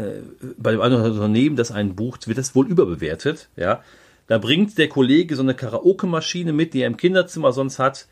bei 0.57 0.71
dem 0.71 0.81
anderen 0.81 1.11
Unternehmen, 1.11 1.57
das 1.57 1.73
einen 1.73 1.97
bucht, 1.97 2.29
wird 2.29 2.39
das 2.39 2.55
wohl 2.55 2.69
überbewertet. 2.69 3.49
Ja, 3.57 3.83
da 4.29 4.39
bringt 4.39 4.79
der 4.79 4.89
Kollege 4.89 5.35
so 5.35 5.43
eine 5.43 5.55
Karaoke-Maschine 5.55 6.53
mit, 6.53 6.73
die 6.73 6.83
er 6.83 6.87
im 6.87 6.97
Kinderzimmer 6.97 7.53
sonst 7.53 7.79
hat, 7.79 8.07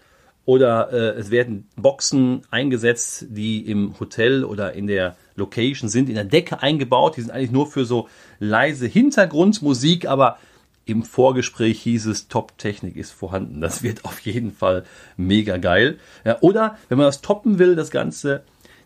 oder 0.44 0.92
äh, 0.92 1.20
es 1.20 1.30
werden 1.30 1.68
Boxen 1.76 2.42
eingesetzt, 2.50 3.26
die 3.28 3.60
im 3.70 3.98
Hotel 4.00 4.44
oder 4.44 4.72
in 4.72 4.86
der 4.86 5.16
Location 5.36 5.88
sind, 5.88 6.08
in 6.08 6.16
der 6.16 6.24
Decke 6.24 6.62
eingebaut. 6.62 7.16
Die 7.16 7.20
sind 7.20 7.30
eigentlich 7.30 7.52
nur 7.52 7.66
für 7.68 7.84
so 7.84 8.08
leise 8.40 8.86
Hintergrundmusik, 8.86 10.06
aber 10.06 10.38
im 10.84 11.04
Vorgespräch 11.04 11.80
hieß 11.82 12.06
es, 12.06 12.26
Top-Technik 12.26 12.96
ist 12.96 13.12
vorhanden. 13.12 13.60
Das 13.60 13.82
wird 13.82 14.04
auf 14.04 14.18
jeden 14.20 14.52
Fall 14.52 14.84
mega 15.16 15.58
geil. 15.58 15.98
Ja, 16.24 16.38
oder 16.40 16.76
wenn 16.88 16.98
man 16.98 17.06
das 17.06 17.20
toppen 17.20 17.58
will, 17.58 17.76
das 17.76 17.90
Ganze, 17.90 18.42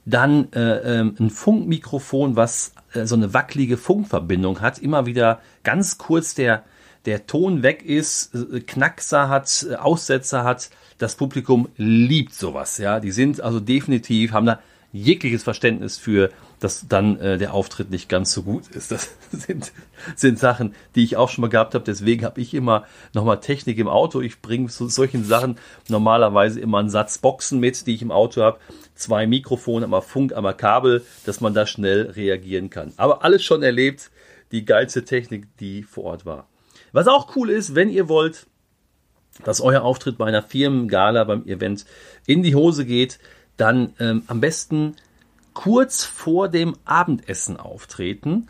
dann 0.07 0.53
äh, 0.53 1.01
ähm, 1.01 1.17
ein 1.19 1.31
Funkmikrofon, 1.31 2.37
was 2.37 2.73
äh, 2.93 3.07
so 3.07 3.15
eine 3.15 3.33
wackelige 3.35 3.77
Funkverbindung 3.77 4.61
hat. 4.61 4.79
Immer 4.79 5.07
wieder 5.07 5.41
ganz 5.63 5.99
kurz 5.99 6.35
der, 6.35 6.65
der 7.07 7.27
Ton 7.27 7.63
weg 7.63 7.83
ist, 7.85 8.35
äh, 8.35 8.61
Knackser 8.61 9.29
hat, 9.29 9.67
äh, 9.71 9.77
Aussetzer 9.77 10.45
hat. 10.45 10.71
Das 10.99 11.17
Publikum 11.17 11.69
liebt 11.77 12.35
sowas. 12.35 12.79
Ja, 12.79 13.01
die 13.01 13.11
sind 13.11 13.41
also 13.41 13.61
definitiv, 13.61 14.33
haben 14.33 14.47
da 14.47 14.61
jegliches 14.95 15.43
Verständnis 15.43 15.99
für, 15.99 16.31
dass 16.61 16.87
dann 16.89 17.19
äh, 17.19 17.37
der 17.37 17.53
Auftritt 17.53 17.91
nicht 17.91 18.09
ganz 18.09 18.33
so 18.33 18.45
gut 18.45 18.69
ist. 18.69 18.93
Das 18.93 19.17
sind, 19.33 19.73
sind 20.15 20.39
Sachen, 20.39 20.75
die 20.95 21.03
ich 21.03 21.17
auch 21.17 21.29
schon 21.29 21.43
mal 21.43 21.49
gehabt 21.49 21.75
habe. 21.75 21.85
Deswegen 21.85 22.25
habe 22.25 22.41
ich 22.41 22.55
immer 22.55 22.85
nochmal 23.13 23.41
Technik 23.41 23.79
im 23.79 23.89
Auto. 23.89 24.21
Ich 24.21 24.41
bringe 24.41 24.69
zu 24.69 24.87
solchen 24.89 25.25
Sachen 25.25 25.59
normalerweise 25.89 26.61
immer 26.61 26.79
einen 26.79 26.91
Satz 26.91 27.19
Boxen 27.19 27.59
mit, 27.59 27.89
die 27.89 27.95
ich 27.95 28.03
im 28.03 28.13
Auto 28.13 28.43
habe. 28.43 28.61
Zwei 28.95 29.27
Mikrofone, 29.27 29.85
einmal 29.85 30.01
Funk, 30.01 30.33
einmal 30.33 30.57
Kabel, 30.57 31.05
dass 31.27 31.41
man 31.41 31.55
da 31.55 31.67
schnell 31.67 32.13
reagieren 32.13 32.71
kann. 32.71 32.93
Aber 32.97 33.25
alles 33.25 33.43
schon 33.43 33.65
erlebt. 33.65 34.13
Die 34.53 34.65
geilste 34.65 35.05
Technik, 35.05 35.49
die 35.59 35.83
vor 35.83 36.05
Ort 36.05 36.25
war. 36.25 36.47
Was 36.93 37.09
auch 37.09 37.35
cool 37.35 37.51
ist, 37.51 37.75
wenn 37.75 37.91
ihr 37.91 38.09
wollt, 38.09 38.47
dass 39.43 39.61
euer 39.61 39.83
Auftritt 39.83 40.19
bei 40.19 40.27
einer 40.27 40.43
Firmengala, 40.43 41.25
beim 41.25 41.45
Event 41.47 41.85
in 42.27 42.45
die 42.45 42.55
Hose 42.55 42.85
geht, 42.85 43.19
dann 43.57 43.95
ähm, 44.01 44.23
am 44.27 44.41
besten 44.41 44.97
kurz 45.53 46.05
vor 46.05 46.49
dem 46.49 46.77
Abendessen 46.85 47.57
auftreten. 47.57 48.49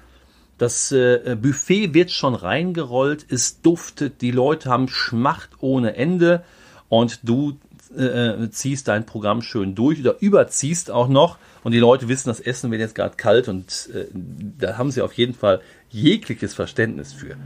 Das 0.58 0.92
äh, 0.92 1.36
Buffet 1.40 1.94
wird 1.94 2.10
schon 2.10 2.34
reingerollt, 2.34 3.26
es 3.28 3.60
duftet, 3.60 4.22
die 4.22 4.30
Leute 4.30 4.70
haben 4.70 4.88
Schmacht 4.88 5.50
ohne 5.60 5.96
Ende 5.96 6.44
und 6.88 7.28
du 7.28 7.58
äh, 7.96 8.48
ziehst 8.50 8.88
dein 8.88 9.04
Programm 9.04 9.42
schön 9.42 9.74
durch 9.74 10.00
oder 10.00 10.16
überziehst 10.20 10.90
auch 10.90 11.08
noch 11.08 11.38
und 11.64 11.72
die 11.72 11.78
Leute 11.78 12.08
wissen, 12.08 12.28
das 12.28 12.40
Essen 12.40 12.70
wird 12.70 12.80
jetzt 12.80 12.94
gerade 12.94 13.16
kalt 13.16 13.48
und 13.48 13.90
äh, 13.94 14.06
da 14.12 14.78
haben 14.78 14.90
sie 14.90 15.02
auf 15.02 15.12
jeden 15.14 15.34
Fall 15.34 15.60
jegliches 15.90 16.54
Verständnis 16.54 17.12
für. 17.12 17.36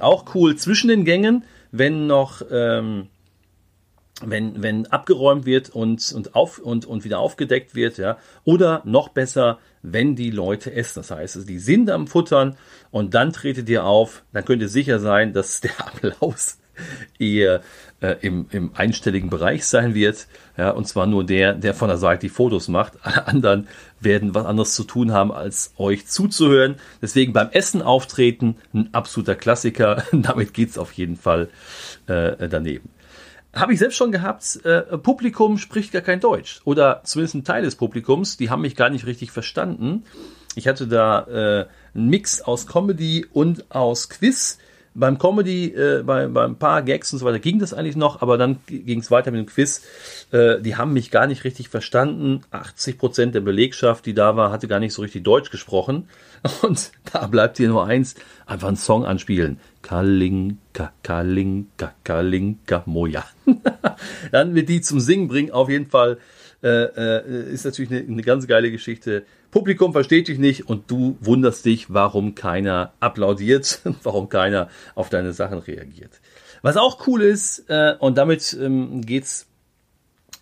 Auch 0.00 0.34
cool 0.34 0.56
zwischen 0.56 0.88
den 0.88 1.04
Gängen, 1.04 1.44
wenn 1.72 2.06
noch 2.06 2.42
ähm, 2.50 3.08
wenn, 4.24 4.62
wenn 4.62 4.86
abgeräumt 4.86 5.44
wird 5.44 5.70
und, 5.70 6.12
und, 6.12 6.34
auf, 6.34 6.58
und, 6.58 6.86
und 6.86 7.04
wieder 7.04 7.18
aufgedeckt 7.18 7.74
wird, 7.74 7.98
ja, 7.98 8.16
oder 8.44 8.80
noch 8.84 9.10
besser, 9.10 9.58
wenn 9.82 10.16
die 10.16 10.30
Leute 10.30 10.72
essen. 10.72 11.00
Das 11.00 11.10
heißt, 11.10 11.48
die 11.48 11.58
sind 11.58 11.90
am 11.90 12.06
Futtern 12.06 12.56
und 12.90 13.14
dann 13.14 13.32
tretet 13.32 13.68
ihr 13.68 13.84
auf, 13.84 14.22
dann 14.32 14.44
könnt 14.44 14.62
ihr 14.62 14.68
sicher 14.68 14.98
sein, 15.00 15.32
dass 15.32 15.60
der 15.62 15.78
Applaus 15.78 16.58
eher 17.18 17.62
äh, 18.00 18.16
im, 18.20 18.46
im 18.50 18.70
einstelligen 18.74 19.30
Bereich 19.30 19.66
sein 19.66 19.94
wird. 19.94 20.26
Ja, 20.58 20.70
und 20.70 20.86
zwar 20.86 21.06
nur 21.06 21.24
der, 21.24 21.54
der 21.54 21.74
von 21.74 21.88
der 21.88 21.96
Seite 21.96 22.22
die 22.22 22.28
Fotos 22.28 22.68
macht. 22.68 22.94
Alle 23.02 23.26
anderen 23.26 23.68
werden 24.00 24.34
was 24.34 24.46
anderes 24.46 24.74
zu 24.74 24.84
tun 24.84 25.12
haben, 25.12 25.32
als 25.32 25.72
euch 25.76 26.06
zuzuhören. 26.06 26.76
Deswegen 27.00 27.32
beim 27.32 27.50
Essen 27.50 27.82
auftreten, 27.82 28.56
ein 28.74 28.92
absoluter 28.92 29.34
Klassiker. 29.34 30.04
Damit 30.12 30.54
geht's 30.54 30.78
auf 30.78 30.92
jeden 30.92 31.16
Fall 31.16 31.48
äh, 32.06 32.48
daneben 32.48 32.95
habe 33.56 33.72
ich 33.72 33.78
selbst 33.78 33.96
schon 33.96 34.12
gehabt, 34.12 34.64
äh, 34.64 34.82
Publikum 34.98 35.58
spricht 35.58 35.92
gar 35.92 36.02
kein 36.02 36.20
Deutsch. 36.20 36.60
Oder 36.64 37.00
zumindest 37.04 37.34
ein 37.34 37.44
Teil 37.44 37.62
des 37.62 37.76
Publikums, 37.76 38.36
die 38.36 38.50
haben 38.50 38.62
mich 38.62 38.76
gar 38.76 38.90
nicht 38.90 39.06
richtig 39.06 39.30
verstanden. 39.30 40.04
Ich 40.54 40.68
hatte 40.68 40.86
da 40.86 41.26
äh, 41.26 41.66
einen 41.94 42.08
Mix 42.08 42.40
aus 42.40 42.66
Comedy 42.66 43.26
und 43.32 43.70
aus 43.70 44.08
Quiz. 44.08 44.58
Beim 44.98 45.18
Comedy, 45.18 45.66
äh, 45.74 46.02
bei, 46.04 46.26
bei 46.26 46.44
ein 46.44 46.56
paar 46.56 46.82
Gags 46.82 47.12
und 47.12 47.18
so 47.18 47.26
weiter 47.26 47.38
ging 47.38 47.58
das 47.58 47.74
eigentlich 47.74 47.96
noch, 47.96 48.22
aber 48.22 48.38
dann 48.38 48.58
ging 48.66 49.00
es 49.00 49.10
weiter 49.10 49.30
mit 49.30 49.40
dem 49.40 49.46
Quiz. 49.46 49.82
Äh, 50.32 50.60
die 50.60 50.76
haben 50.76 50.92
mich 50.92 51.10
gar 51.10 51.26
nicht 51.26 51.44
richtig 51.44 51.68
verstanden. 51.68 52.42
80 52.50 52.98
Prozent 52.98 53.34
der 53.34 53.40
Belegschaft, 53.40 54.06
die 54.06 54.14
da 54.14 54.36
war, 54.36 54.50
hatte 54.50 54.68
gar 54.68 54.80
nicht 54.80 54.94
so 54.94 55.02
richtig 55.02 55.24
Deutsch 55.24 55.50
gesprochen. 55.50 56.08
Und 56.62 56.92
da 57.12 57.26
bleibt 57.26 57.58
hier 57.58 57.68
nur 57.68 57.86
eins, 57.86 58.14
einfach 58.46 58.68
einen 58.68 58.76
Song 58.76 59.04
anspielen. 59.04 59.58
Kalinka, 59.82 60.92
Kalinka, 61.02 61.92
Kalinka, 62.02 62.82
Moja. 62.86 63.24
Dann 64.32 64.54
wird 64.54 64.68
die 64.68 64.80
zum 64.80 65.00
Singen 65.00 65.28
bringen, 65.28 65.50
auf 65.50 65.68
jeden 65.68 65.86
Fall. 65.86 66.18
Äh, 66.62 66.68
äh, 66.68 67.52
ist 67.52 67.64
natürlich 67.64 67.90
eine, 67.90 68.00
eine 68.00 68.22
ganz 68.22 68.46
geile 68.46 68.70
Geschichte. 68.70 69.24
Publikum 69.56 69.94
versteht 69.94 70.28
dich 70.28 70.38
nicht 70.38 70.68
und 70.68 70.90
du 70.90 71.16
wunderst 71.22 71.64
dich, 71.64 71.86
warum 71.88 72.34
keiner 72.34 72.92
applaudiert, 73.00 73.80
warum 74.02 74.28
keiner 74.28 74.68
auf 74.94 75.08
deine 75.08 75.32
Sachen 75.32 75.60
reagiert. 75.60 76.20
Was 76.60 76.76
auch 76.76 77.06
cool 77.06 77.22
ist, 77.22 77.64
äh, 77.70 77.94
und 77.98 78.18
damit 78.18 78.54
ähm, 78.60 79.00
geht's 79.00 79.46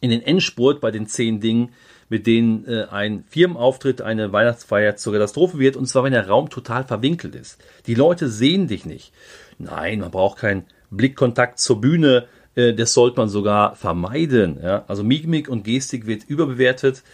in 0.01 0.11
den 0.11 0.21
Endspurt 0.21 0.81
bei 0.81 0.91
den 0.91 1.07
zehn 1.07 1.39
Dingen, 1.39 1.71
mit 2.09 2.27
denen 2.27 2.67
äh, 2.67 2.87
ein 2.91 3.23
Firmenauftritt, 3.29 4.03
eine 4.03 4.33
Weihnachtsfeier 4.33 4.97
zur 4.97 5.13
Katastrophe 5.13 5.61
wird, 5.61 5.77
und 5.77 5.87
zwar 5.87 6.03
wenn 6.03 6.13
der 6.13 6.27
Raum 6.27 6.51
total 6.51 6.83
verwinkelt 6.83 7.37
ist. 7.37 7.63
Die 7.87 7.95
Leute 7.95 8.29
sehen 8.29 8.67
dich 8.67 8.85
nicht. 8.85 9.13
Nein, 9.59 10.01
man 10.01 10.11
braucht 10.11 10.41
keinen 10.41 10.65
Blickkontakt 10.91 11.61
zur 11.61 11.81
Bühne, 11.81 12.27
äh, 12.57 12.75
das 12.75 12.93
sollte 12.93 13.19
man 13.19 13.29
sogar 13.29 13.77
vermeiden. 13.77 14.59
Ja? 14.61 14.85
Also 14.89 15.05
Mimik 15.05 15.49
und 15.49 15.63
Gestik 15.63 16.09
wird 16.09 16.25
überbewertet 16.25 17.05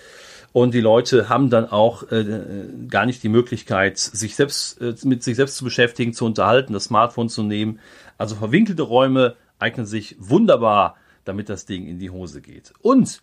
und 0.52 0.74
die 0.74 0.80
Leute 0.80 1.28
haben 1.28 1.48
dann 1.48 1.68
auch 1.68 2.10
äh, 2.10 2.42
gar 2.88 3.06
nicht 3.06 3.22
die 3.22 3.28
Möglichkeit, 3.28 3.98
sich 3.98 4.34
selbst 4.34 4.80
äh, 4.80 4.94
mit 5.04 5.22
sich 5.22 5.36
selbst 5.36 5.56
zu 5.56 5.64
beschäftigen, 5.64 6.12
zu 6.12 6.24
unterhalten, 6.24 6.72
das 6.72 6.84
Smartphone 6.84 7.28
zu 7.28 7.42
nehmen. 7.42 7.78
Also 8.18 8.34
verwinkelte 8.34 8.82
Räume 8.82 9.36
eignen 9.58 9.86
sich 9.86 10.16
wunderbar, 10.18 10.96
damit 11.24 11.48
das 11.48 11.66
Ding 11.66 11.86
in 11.86 11.98
die 11.98 12.10
Hose 12.10 12.40
geht. 12.40 12.72
Und 12.82 13.22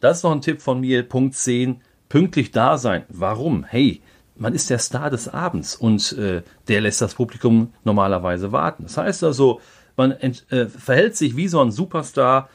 das 0.00 0.18
ist 0.18 0.22
noch 0.24 0.32
ein 0.32 0.42
Tipp 0.42 0.60
von 0.60 0.80
mir, 0.80 1.02
Punkt 1.02 1.34
10, 1.34 1.80
pünktlich 2.08 2.50
da 2.50 2.78
sein. 2.78 3.04
Warum? 3.08 3.64
Hey, 3.64 4.02
man 4.36 4.54
ist 4.54 4.68
der 4.68 4.78
Star 4.78 5.10
des 5.10 5.28
Abends 5.28 5.76
und 5.76 6.12
äh, 6.12 6.42
der 6.68 6.80
lässt 6.80 7.00
das 7.00 7.14
Publikum 7.14 7.72
normalerweise 7.84 8.52
warten. 8.52 8.82
Das 8.82 8.96
heißt 8.96 9.24
also, 9.24 9.60
man 9.96 10.12
äh, 10.12 10.66
verhält 10.66 11.16
sich 11.16 11.36
wie 11.36 11.48
so 11.48 11.60
ein 11.60 11.70
Superstar, 11.70 12.50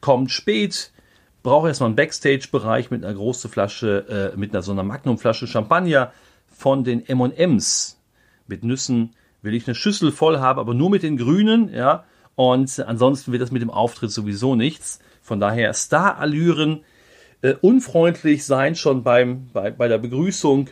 kommt 0.00 0.30
spät, 0.30 0.92
braucht 1.46 1.68
erstmal 1.68 1.90
einen 1.90 1.96
Backstage-Bereich 1.96 2.90
mit 2.90 3.04
einer 3.04 3.14
großen 3.14 3.48
Flasche, 3.48 4.32
äh, 4.34 4.36
mit 4.36 4.52
einer 4.52 4.62
so 4.62 4.72
einer 4.72 4.82
Magnum-Flasche 4.82 5.46
Champagner 5.46 6.10
von 6.48 6.82
den 6.82 7.06
M&M's 7.06 8.00
mit 8.48 8.64
Nüssen. 8.64 9.14
Will 9.42 9.54
ich 9.54 9.68
eine 9.68 9.76
Schüssel 9.76 10.10
voll 10.10 10.40
haben, 10.40 10.58
aber 10.58 10.74
nur 10.74 10.90
mit 10.90 11.04
den 11.04 11.16
Grünen, 11.16 11.72
ja. 11.72 12.02
Und 12.34 12.80
ansonsten 12.80 13.30
wird 13.30 13.42
das 13.42 13.52
mit 13.52 13.62
dem 13.62 13.70
Auftritt 13.70 14.10
sowieso 14.10 14.56
nichts. 14.56 14.98
Von 15.22 15.38
daher 15.38 15.72
Star-Allüren, 15.72 16.80
äh, 17.42 17.54
unfreundlich 17.60 18.44
sein 18.44 18.74
schon 18.74 19.04
beim, 19.04 19.46
bei, 19.52 19.70
bei 19.70 19.86
der 19.86 19.98
Begrüßung 19.98 20.70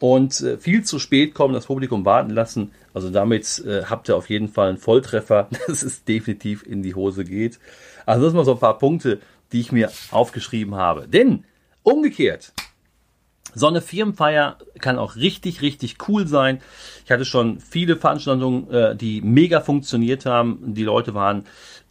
und 0.00 0.40
äh, 0.40 0.56
viel 0.56 0.84
zu 0.84 0.98
spät 0.98 1.34
kommen, 1.34 1.52
das 1.52 1.66
Publikum 1.66 2.06
warten 2.06 2.30
lassen. 2.30 2.72
Also 2.94 3.10
damit 3.10 3.62
äh, 3.66 3.84
habt 3.84 4.08
ihr 4.08 4.16
auf 4.16 4.30
jeden 4.30 4.48
Fall 4.48 4.70
einen 4.70 4.78
Volltreffer, 4.78 5.48
dass 5.66 5.82
es 5.82 6.04
definitiv 6.04 6.64
in 6.66 6.82
die 6.82 6.94
Hose 6.94 7.24
geht. 7.24 7.58
Also 8.06 8.22
das 8.22 8.32
sind 8.32 8.38
mal 8.38 8.44
so 8.44 8.52
ein 8.52 8.58
paar 8.58 8.78
Punkte, 8.78 9.20
die 9.54 9.60
ich 9.60 9.72
mir 9.72 9.90
aufgeschrieben 10.10 10.74
habe. 10.74 11.06
Denn 11.06 11.44
umgekehrt, 11.84 12.52
so 13.54 13.68
eine 13.68 13.80
Firmenfeier 13.80 14.58
kann 14.80 14.98
auch 14.98 15.14
richtig, 15.14 15.62
richtig 15.62 16.08
cool 16.08 16.26
sein. 16.26 16.60
Ich 17.04 17.12
hatte 17.12 17.24
schon 17.24 17.60
viele 17.60 17.96
Veranstaltungen, 17.96 18.68
äh, 18.70 18.96
die 18.96 19.20
mega 19.22 19.60
funktioniert 19.60 20.26
haben. 20.26 20.74
Die 20.74 20.82
Leute 20.82 21.14
waren 21.14 21.44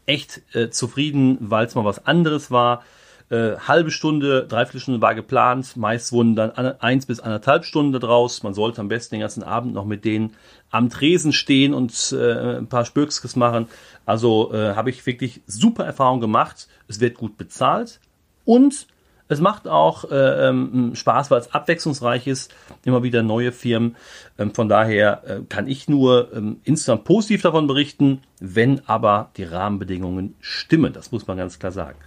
echt 0.06 0.42
äh, 0.54 0.70
zufrieden, 0.72 1.38
weil 1.40 1.66
es 1.66 1.76
mal 1.76 1.86
was 1.86 2.06
anderes 2.06 2.52
war. 2.52 2.84
Äh, 3.34 3.58
halbe 3.58 3.90
Stunde, 3.90 4.46
dreiviertel 4.48 4.80
Stunde 4.80 5.02
war 5.02 5.16
geplant. 5.16 5.76
Meist 5.76 6.12
wurden 6.12 6.36
dann 6.36 6.52
eins 6.52 7.08
bis 7.08 7.20
anderthalb 7.20 7.66
Stunden 7.66 8.00
draus. 8.00 8.44
Man 8.44 8.54
sollte 8.54 8.80
am 8.80 8.90
besten 8.90 9.16
den 9.16 9.22
ganzen 9.22 9.42
Abend 9.42 9.74
noch 9.74 9.86
mit 9.86 10.06
denen 10.06 10.36
am 10.70 10.92
Tresen 10.92 11.34
stehen 11.34 11.74
und 11.74 12.12
äh, 12.12 12.58
ein 12.58 12.68
paar 12.68 12.86
Spürkskes 12.86 13.36
machen. 13.36 13.70
Also 14.06 14.54
äh, 14.54 14.76
habe 14.76 14.92
ich 14.92 15.04
wirklich 15.08 15.42
super 15.48 15.84
Erfahrung 15.84 16.20
gemacht. 16.20 16.68
Es 16.88 17.00
wird 17.00 17.18
gut 17.18 17.36
bezahlt 17.36 18.00
und 18.46 18.86
Es 19.34 19.42
macht 19.42 19.68
auch 19.68 20.10
äh, 20.12 20.48
ähm, 20.48 20.96
Spaß, 20.96 21.32
weil 21.32 21.40
es 21.40 21.54
abwechslungsreich 21.54 22.28
ist. 22.28 22.54
Immer 22.86 23.04
wieder 23.04 23.24
neue 23.24 23.52
Firmen. 23.52 23.96
Ähm, 24.38 24.54
von 24.54 24.70
daher 24.70 25.24
äh, 25.26 25.40
kann 25.50 25.68
ich 25.68 25.90
nur 25.90 26.32
ähm, 26.34 26.60
insgesamt 26.64 27.04
positiv 27.04 27.42
davon 27.42 27.68
berichten, 27.68 28.22
wenn 28.40 28.82
aber 28.88 29.32
die 29.38 29.44
Rahmenbedingungen 29.44 30.36
stimmen. 30.40 30.94
Das 30.94 31.12
muss 31.12 31.28
man 31.28 31.38
ganz 31.38 31.60
klar 31.60 31.72
sagen. 31.72 31.98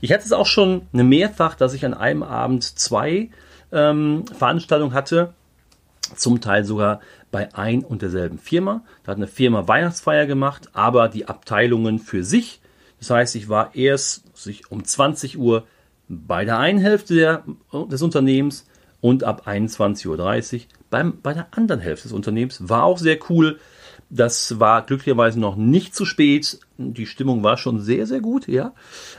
Ich 0.00 0.12
hatte 0.12 0.24
es 0.24 0.32
auch 0.32 0.46
schon 0.46 0.82
mehrfach, 0.92 1.54
dass 1.54 1.72
ich 1.72 1.84
an 1.84 1.94
einem 1.94 2.22
Abend 2.22 2.62
zwei 2.62 3.30
ähm, 3.72 4.24
Veranstaltungen 4.26 4.94
hatte. 4.94 5.32
Zum 6.14 6.40
Teil 6.40 6.64
sogar 6.64 7.00
bei 7.32 7.52
ein 7.54 7.82
und 7.82 8.02
derselben 8.02 8.38
Firma. 8.38 8.84
Da 9.02 9.12
hat 9.12 9.16
eine 9.16 9.26
Firma 9.26 9.66
Weihnachtsfeier 9.66 10.26
gemacht, 10.26 10.68
aber 10.72 11.08
die 11.08 11.26
Abteilungen 11.26 11.98
für 11.98 12.22
sich. 12.22 12.60
Das 13.00 13.10
heißt, 13.10 13.34
ich 13.36 13.48
war 13.48 13.74
erst 13.74 14.24
um 14.70 14.84
20 14.84 15.38
Uhr 15.38 15.66
bei 16.08 16.44
der 16.44 16.58
einen 16.58 16.78
Hälfte 16.78 17.14
der, 17.14 17.44
des 17.90 18.02
Unternehmens 18.02 18.66
und 19.00 19.24
ab 19.24 19.46
21.30 19.46 20.06
Uhr 20.54 20.60
beim, 20.90 21.20
bei 21.20 21.34
der 21.34 21.48
anderen 21.50 21.80
Hälfte 21.80 22.04
des 22.04 22.12
Unternehmens. 22.12 22.68
War 22.68 22.84
auch 22.84 22.98
sehr 22.98 23.18
cool. 23.28 23.58
Das 24.08 24.60
war 24.60 24.82
glücklicherweise 24.82 25.40
noch 25.40 25.56
nicht 25.56 25.94
zu 25.94 26.04
spät. 26.04 26.60
Die 26.78 27.06
Stimmung 27.06 27.42
war 27.42 27.56
schon 27.56 27.80
sehr, 27.80 28.06
sehr 28.06 28.20
gut, 28.20 28.46
ja. 28.46 28.72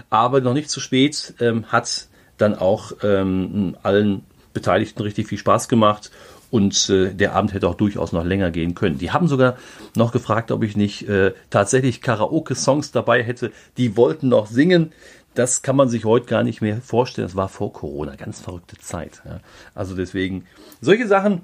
Aber 0.09 0.39
noch 0.41 0.53
nicht 0.53 0.69
zu 0.69 0.79
spät. 0.79 1.33
Ähm, 1.39 1.65
hat 1.65 2.07
dann 2.37 2.55
auch 2.55 2.93
ähm, 3.03 3.75
allen 3.83 4.23
Beteiligten 4.53 5.01
richtig 5.01 5.27
viel 5.27 5.37
Spaß 5.37 5.67
gemacht. 5.67 6.11
Und 6.49 6.89
äh, 6.89 7.13
der 7.13 7.35
Abend 7.35 7.53
hätte 7.53 7.67
auch 7.67 7.75
durchaus 7.75 8.13
noch 8.13 8.23
länger 8.23 8.51
gehen 8.51 8.73
können. 8.73 8.97
Die 8.97 9.11
haben 9.11 9.27
sogar 9.27 9.57
noch 9.95 10.13
gefragt, 10.13 10.51
ob 10.51 10.63
ich 10.63 10.77
nicht 10.77 11.07
äh, 11.09 11.33
tatsächlich 11.49 12.01
Karaoke-Songs 12.01 12.91
dabei 12.91 13.21
hätte. 13.21 13.51
Die 13.75 13.97
wollten 13.97 14.29
noch 14.29 14.47
singen 14.47 14.93
das 15.37 15.61
kann 15.61 15.75
man 15.75 15.87
sich 15.87 16.03
heute 16.03 16.25
gar 16.25 16.43
nicht 16.43 16.61
mehr 16.61 16.81
vorstellen. 16.81 17.27
Das 17.27 17.35
war 17.35 17.47
vor 17.47 17.71
Corona, 17.71 18.15
ganz 18.15 18.39
verrückte 18.39 18.77
Zeit. 18.77 19.21
Ja. 19.25 19.39
Also 19.75 19.95
deswegen, 19.95 20.45
solche 20.81 21.07
Sachen, 21.07 21.41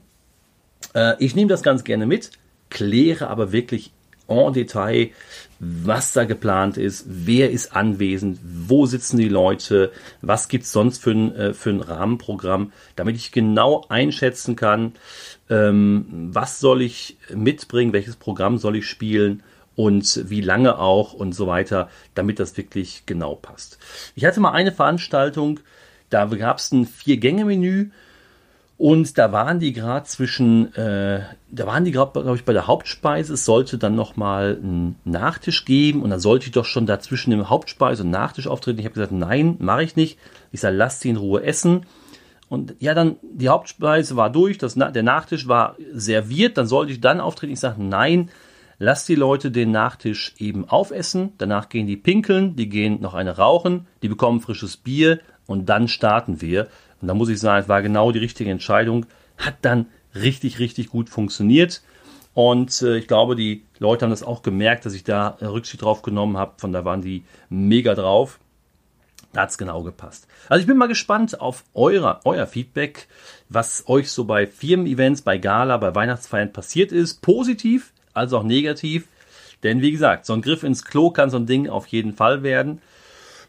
äh, 0.96 1.14
ich 1.20 1.36
nehme 1.36 1.50
das 1.50 1.62
ganz 1.62 1.84
gerne 1.84 2.08
mit, 2.08 2.32
kläre 2.70 3.28
aber 3.28 3.52
wirklich 3.52 3.92
en 4.28 4.54
Detail, 4.54 5.12
was 5.60 6.14
da 6.14 6.24
geplant 6.24 6.78
ist, 6.78 7.06
wer 7.08 7.52
ist 7.52 7.76
anwesend, 7.76 8.40
wo 8.42 8.86
sitzen 8.86 9.18
die 9.18 9.30
Leute, 9.30 9.92
was 10.22 10.48
gibt 10.48 10.64
es 10.64 10.72
sonst 10.72 11.04
für 11.04 11.12
ein, 11.12 11.36
äh, 11.36 11.54
für 11.54 11.70
ein 11.70 11.82
Rahmenprogramm, 11.82 12.72
damit 12.96 13.16
ich 13.16 13.32
genau 13.32 13.86
einschätzen 13.90 14.56
kann, 14.56 14.94
ähm, 15.50 16.30
was 16.34 16.60
soll 16.60 16.82
ich 16.82 17.18
mitbringen, 17.34 17.94
welches 17.94 18.16
Programm 18.16 18.58
soll 18.58 18.78
ich 18.78 18.88
spielen 18.88 19.44
und 19.75 20.30
wie 20.30 20.42
lange 20.42 20.77
auch 20.77 21.13
und 21.13 21.34
so 21.34 21.48
weiter, 21.48 21.89
damit 22.15 22.39
das 22.39 22.56
wirklich 22.58 23.03
genau 23.06 23.36
passt. 23.36 23.80
Ich 24.15 24.25
hatte 24.25 24.39
mal 24.39 24.51
eine 24.51 24.72
Veranstaltung, 24.72 25.60
da 26.10 26.25
gab 26.25 26.60
es 26.60 26.72
ein 26.72 26.86
Vier-Gänge-Menü 26.86 27.89
und 28.77 29.18
da 29.18 29.32
waren 29.32 29.60
die 29.60 29.72
gerade 29.72 30.06
zwischen, 30.06 30.74
äh, 30.75 31.22
da 31.50 31.68
waren 31.68 31.86
die 31.86 31.92
gerade, 31.92 32.12
glaube 32.12 32.36
ich, 32.36 32.44
bei 32.44 32.53
der 32.53 32.68
Hauptspeise. 32.68 33.34
Es 33.34 33.46
sollte 33.46 33.77
dann 33.77 33.96
nochmal 33.96 34.58
einen 34.62 34.96
Nachtisch 35.06 35.65
geben 35.65 36.01
und 36.01 36.10
dann 36.10 36.20
sollte 36.20 36.48
ich 36.48 36.51
doch 36.51 36.65
schon 36.65 36.86
dazwischen 36.86 37.32
im 37.32 37.50
Hauptspeise 37.50 38.03
und 38.03 38.10
Nachtisch 38.10 38.48
auftreten. 38.48 38.80
Ich 38.80 38.86
habe 38.86 38.96
gesagt, 38.96 39.12
nein, 39.12 39.56
mache 39.60 39.84
ich 39.84 39.96
nicht. 39.96 40.20
Ich 40.51 40.60
sage, 40.60 40.75
lass 40.75 41.00
sie 41.00 41.10
in 41.10 41.18
Ruhe 41.18 41.44
essen. 41.44 41.86
Und 42.50 42.75
ja, 42.80 42.94
dann 42.94 43.15
die 43.22 43.50
Hauptspeise 43.50 44.15
war 44.15 44.30
durch, 44.30 44.58
das, 44.58 44.75
der 44.75 45.03
Nachtisch 45.03 45.48
war 45.48 45.75
serviert, 45.94 46.58
dann 46.58 46.68
sollte 46.68 46.92
ich 46.92 47.01
dann 47.01 47.20
auftreten. 47.20 47.53
Ich 47.53 47.60
sage, 47.60 47.82
nein, 47.82 48.30
Lass 48.86 49.06
die 49.06 49.16
Leute 49.16 49.50
den 49.50 49.72
Nachtisch 49.72 50.34
eben 50.40 50.68
aufessen, 50.68 51.32
danach 51.38 51.70
gehen 51.70 51.88
die 51.88 51.96
pinkeln, 51.96 52.58
die 52.58 52.68
gehen 52.68 53.00
noch 53.00 53.13
eine 53.13 53.38
rauchen, 53.38 53.88
die 54.02 54.10
bekommen 54.10 54.42
frisches 54.42 54.75
Bier 54.75 55.22
und 55.46 55.70
dann 55.70 55.88
starten 55.88 56.42
wir. 56.42 56.68
Und 57.02 57.08
da 57.08 57.13
muss 57.13 57.30
ich 57.30 57.40
sagen, 57.40 57.62
es 57.62 57.70
war 57.70 57.82
genau 57.82 58.12
die 58.12 58.20
richtige 58.20 58.52
Entscheidung, 58.52 59.06
hat 59.38 59.56
dann 59.62 59.86
richtig, 60.13 60.60
richtig 60.60 60.90
gut 60.90 61.08
funktioniert. 61.10 61.82
Und 62.34 62.82
äh, 62.82 62.98
ich 62.98 63.08
glaube, 63.08 63.38
die 63.38 63.63
Leute 63.80 64.04
haben 64.04 64.10
das 64.10 64.22
auch 64.22 64.42
gemerkt, 64.42 64.86
dass 64.86 64.96
ich 64.96 65.06
da 65.06 65.38
Rücksicht 65.42 65.82
drauf 65.82 66.02
genommen 66.02 66.36
habe. 66.36 66.56
Von 66.58 66.74
da 66.74 66.84
waren 66.84 67.02
die 67.02 67.24
mega 67.48 67.96
drauf. 67.96 68.38
Da 69.32 69.44
hat 69.44 69.52
es 69.52 69.58
genau 69.58 69.84
gepasst. 69.84 70.28
Also 70.50 70.60
ich 70.60 70.68
bin 70.68 70.75
mal 70.75 70.90
gespannt 70.90 71.40
auf 71.40 71.63
euer, 71.74 72.20
euer 72.25 72.48
Feedback, 72.48 73.08
was 73.48 73.88
euch 73.88 74.12
so 74.12 74.25
bei 74.25 74.46
Firmen-Events, 74.46 75.22
bei 75.22 75.38
Gala, 75.38 75.78
bei 75.78 75.96
Weihnachtsfeiern 75.96 76.52
passiert 76.52 76.92
ist. 76.92 77.22
Positiv 77.22 77.93
als 78.13 78.34
auch 78.34 78.43
negativ. 78.43 79.08
Denn 79.63 79.82
wie 79.82 79.91
gesagt, 79.91 80.25
so 80.25 80.34
ein 80.34 80.41
Griff 80.41 80.63
ins 80.63 80.84
Klo 80.84 81.10
kann 81.10 81.29
so 81.29 81.38
ein 81.38 81.46
Ding 81.46 81.70
auf 81.70 81.88
jeden 81.88 82.13
Fall 82.13 82.43
werden. 82.43 82.82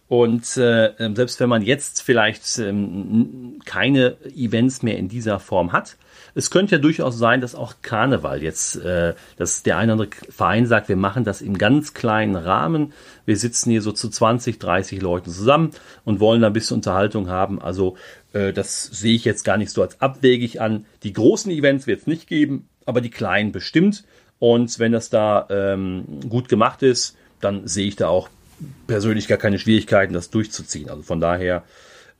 Und 0.06 0.56
äh, 0.58 0.92
selbst 1.14 1.40
wenn 1.40 1.48
man 1.48 1.62
jetzt 1.62 2.02
vielleicht 2.02 2.58
ähm, 2.58 3.58
keine 3.64 4.16
Events 4.36 4.82
mehr 4.82 4.98
in 4.98 5.08
dieser 5.08 5.40
Form 5.40 5.72
hat, 5.72 5.96
es 6.34 6.50
könnte 6.50 6.76
ja 6.76 6.80
durchaus 6.80 7.16
sein, 7.16 7.40
dass 7.40 7.54
auch 7.54 7.76
Karneval 7.80 8.42
jetzt, 8.42 8.76
äh, 8.76 9.14
dass 9.36 9.62
der 9.62 9.78
eine 9.78 9.94
oder 9.94 10.04
andere 10.04 10.30
Verein 10.30 10.66
sagt, 10.66 10.88
wir 10.88 10.96
machen 10.96 11.24
das 11.24 11.40
im 11.40 11.56
ganz 11.56 11.94
kleinen 11.94 12.36
Rahmen. 12.36 12.92
Wir 13.24 13.36
sitzen 13.36 13.70
hier 13.70 13.82
so 13.82 13.92
zu 13.92 14.10
20, 14.10 14.58
30 14.58 15.00
Leuten 15.00 15.30
zusammen 15.30 15.70
und 16.04 16.20
wollen 16.20 16.42
da 16.42 16.48
ein 16.48 16.52
bisschen 16.52 16.76
Unterhaltung 16.76 17.28
haben. 17.28 17.62
Also 17.62 17.96
äh, 18.32 18.52
das 18.52 18.84
sehe 18.84 19.14
ich 19.14 19.24
jetzt 19.24 19.44
gar 19.44 19.56
nicht 19.56 19.70
so 19.70 19.80
als 19.80 20.00
abwegig 20.02 20.60
an. 20.60 20.84
Die 21.02 21.12
großen 21.12 21.50
Events 21.50 21.86
wird 21.86 22.00
es 22.00 22.06
nicht 22.06 22.26
geben, 22.26 22.68
aber 22.84 23.00
die 23.00 23.10
kleinen 23.10 23.52
bestimmt. 23.52 24.04
Und 24.44 24.78
wenn 24.78 24.92
das 24.92 25.08
da 25.08 25.46
ähm, 25.48 26.04
gut 26.28 26.50
gemacht 26.50 26.82
ist, 26.82 27.16
dann 27.40 27.66
sehe 27.66 27.86
ich 27.86 27.96
da 27.96 28.08
auch 28.08 28.28
persönlich 28.86 29.26
gar 29.26 29.38
keine 29.38 29.58
Schwierigkeiten, 29.58 30.12
das 30.12 30.28
durchzuziehen. 30.28 30.90
Also 30.90 31.00
von 31.00 31.18
daher 31.18 31.64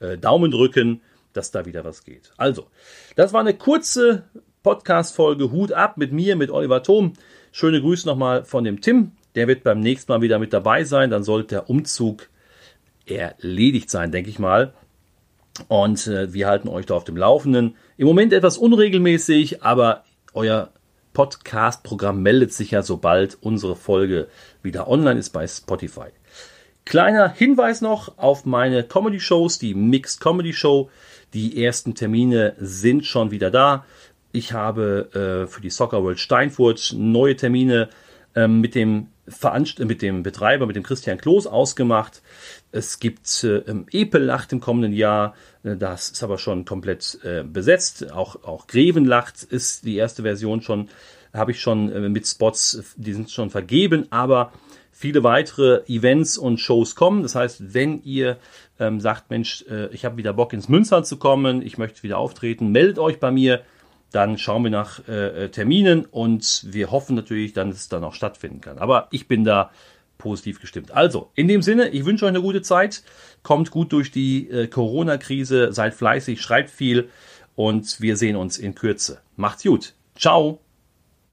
äh, 0.00 0.16
Daumen 0.16 0.50
drücken, 0.50 1.02
dass 1.34 1.50
da 1.50 1.66
wieder 1.66 1.84
was 1.84 2.02
geht. 2.02 2.32
Also, 2.38 2.68
das 3.14 3.34
war 3.34 3.40
eine 3.40 3.52
kurze 3.52 4.22
Podcast-Folge 4.62 5.50
Hut 5.50 5.72
ab 5.72 5.98
mit 5.98 6.12
mir, 6.12 6.34
mit 6.34 6.50
Oliver 6.50 6.82
Thom. 6.82 7.12
Schöne 7.52 7.82
Grüße 7.82 8.08
nochmal 8.08 8.46
von 8.46 8.64
dem 8.64 8.80
Tim. 8.80 9.12
Der 9.34 9.46
wird 9.46 9.62
beim 9.62 9.80
nächsten 9.80 10.10
Mal 10.10 10.22
wieder 10.22 10.38
mit 10.38 10.54
dabei 10.54 10.84
sein. 10.84 11.10
Dann 11.10 11.24
sollte 11.24 11.56
der 11.56 11.68
Umzug 11.68 12.30
erledigt 13.04 13.90
sein, 13.90 14.12
denke 14.12 14.30
ich 14.30 14.38
mal. 14.38 14.72
Und 15.68 16.06
äh, 16.06 16.32
wir 16.32 16.46
halten 16.46 16.68
euch 16.70 16.86
da 16.86 16.94
auf 16.94 17.04
dem 17.04 17.18
Laufenden. 17.18 17.76
Im 17.98 18.06
Moment 18.06 18.32
etwas 18.32 18.56
unregelmäßig, 18.56 19.62
aber 19.62 20.04
euer 20.32 20.70
Podcast-Programm 21.14 22.22
meldet 22.22 22.52
sich 22.52 22.72
ja, 22.72 22.82
sobald 22.82 23.38
unsere 23.40 23.76
Folge 23.76 24.28
wieder 24.62 24.88
online 24.88 25.18
ist 25.18 25.30
bei 25.30 25.46
Spotify. 25.46 26.08
Kleiner 26.84 27.32
Hinweis 27.32 27.80
noch 27.80 28.18
auf 28.18 28.44
meine 28.44 28.84
Comedy-Shows, 28.84 29.58
die 29.58 29.74
Mixed 29.74 30.20
Comedy 30.20 30.52
Show. 30.52 30.90
Die 31.32 31.64
ersten 31.64 31.94
Termine 31.94 32.54
sind 32.58 33.06
schon 33.06 33.30
wieder 33.30 33.50
da. 33.50 33.86
Ich 34.32 34.52
habe 34.52 35.08
äh, 35.14 35.46
für 35.46 35.62
die 35.62 35.70
Soccer 35.70 36.02
World 36.02 36.20
Steinfurt 36.20 36.94
neue 36.96 37.36
Termine 37.36 37.88
äh, 38.34 38.46
mit, 38.46 38.74
dem 38.74 39.06
Veranst 39.26 39.78
mit 39.78 40.02
dem 40.02 40.22
Betreiber, 40.22 40.66
mit 40.66 40.76
dem 40.76 40.82
Christian 40.82 41.18
Kloß 41.18 41.46
ausgemacht. 41.46 42.22
Es 42.72 42.98
gibt 42.98 43.44
äh, 43.44 43.62
Epellacht 43.90 44.52
im 44.52 44.60
kommenden 44.60 44.92
Jahr. 44.92 45.34
Äh, 45.62 45.76
das 45.76 46.10
ist 46.10 46.22
aber 46.22 46.38
schon 46.38 46.64
komplett 46.64 47.18
äh, 47.24 47.42
besetzt. 47.42 48.12
Auch, 48.12 48.44
auch 48.44 48.66
Grevenlacht 48.66 49.42
ist 49.42 49.84
die 49.84 49.96
erste 49.96 50.22
Version 50.22 50.60
schon, 50.60 50.88
habe 51.32 51.52
ich 51.52 51.60
schon 51.60 51.90
äh, 51.90 52.08
mit 52.08 52.26
Spots, 52.26 52.94
die 52.96 53.12
sind 53.12 53.30
schon 53.30 53.50
vergeben, 53.50 54.06
aber 54.10 54.52
viele 54.94 55.24
weitere 55.24 55.82
Events 55.86 56.38
und 56.38 56.60
Shows 56.60 56.94
kommen. 56.94 57.22
Das 57.22 57.34
heißt, 57.34 57.74
wenn 57.74 58.02
ihr 58.04 58.38
ähm, 58.78 59.00
sagt, 59.00 59.30
Mensch, 59.30 59.64
äh, 59.68 59.86
ich 59.88 60.04
habe 60.04 60.16
wieder 60.16 60.32
Bock 60.32 60.52
ins 60.52 60.68
Münster 60.68 61.02
zu 61.02 61.18
kommen, 61.18 61.62
ich 61.62 61.78
möchte 61.78 62.02
wieder 62.02 62.18
auftreten, 62.18 62.70
meldet 62.70 62.98
euch 62.98 63.18
bei 63.20 63.30
mir. 63.30 63.62
Dann 64.14 64.38
schauen 64.38 64.62
wir 64.62 64.70
nach 64.70 65.06
äh, 65.08 65.48
Terminen 65.48 66.04
und 66.04 66.64
wir 66.68 66.92
hoffen 66.92 67.16
natürlich 67.16 67.52
dann, 67.52 67.70
dass 67.70 67.80
es 67.80 67.88
dann 67.88 68.04
auch 68.04 68.14
stattfinden 68.14 68.60
kann. 68.60 68.78
Aber 68.78 69.08
ich 69.10 69.26
bin 69.26 69.42
da 69.42 69.72
positiv 70.18 70.60
gestimmt. 70.60 70.92
Also, 70.92 71.30
in 71.34 71.48
dem 71.48 71.62
Sinne, 71.62 71.88
ich 71.88 72.04
wünsche 72.04 72.24
euch 72.24 72.30
eine 72.30 72.40
gute 72.40 72.62
Zeit. 72.62 73.02
Kommt 73.42 73.70
gut 73.72 73.92
durch 73.92 74.12
die 74.12 74.48
äh, 74.48 74.68
Corona-Krise, 74.68 75.72
seid 75.72 75.94
fleißig, 75.94 76.40
schreibt 76.40 76.70
viel 76.70 77.08
und 77.56 78.00
wir 78.00 78.16
sehen 78.16 78.36
uns 78.36 78.56
in 78.56 78.74
Kürze. 78.74 79.20
Macht's 79.36 79.64
gut. 79.64 79.94
Ciao. 80.16 80.63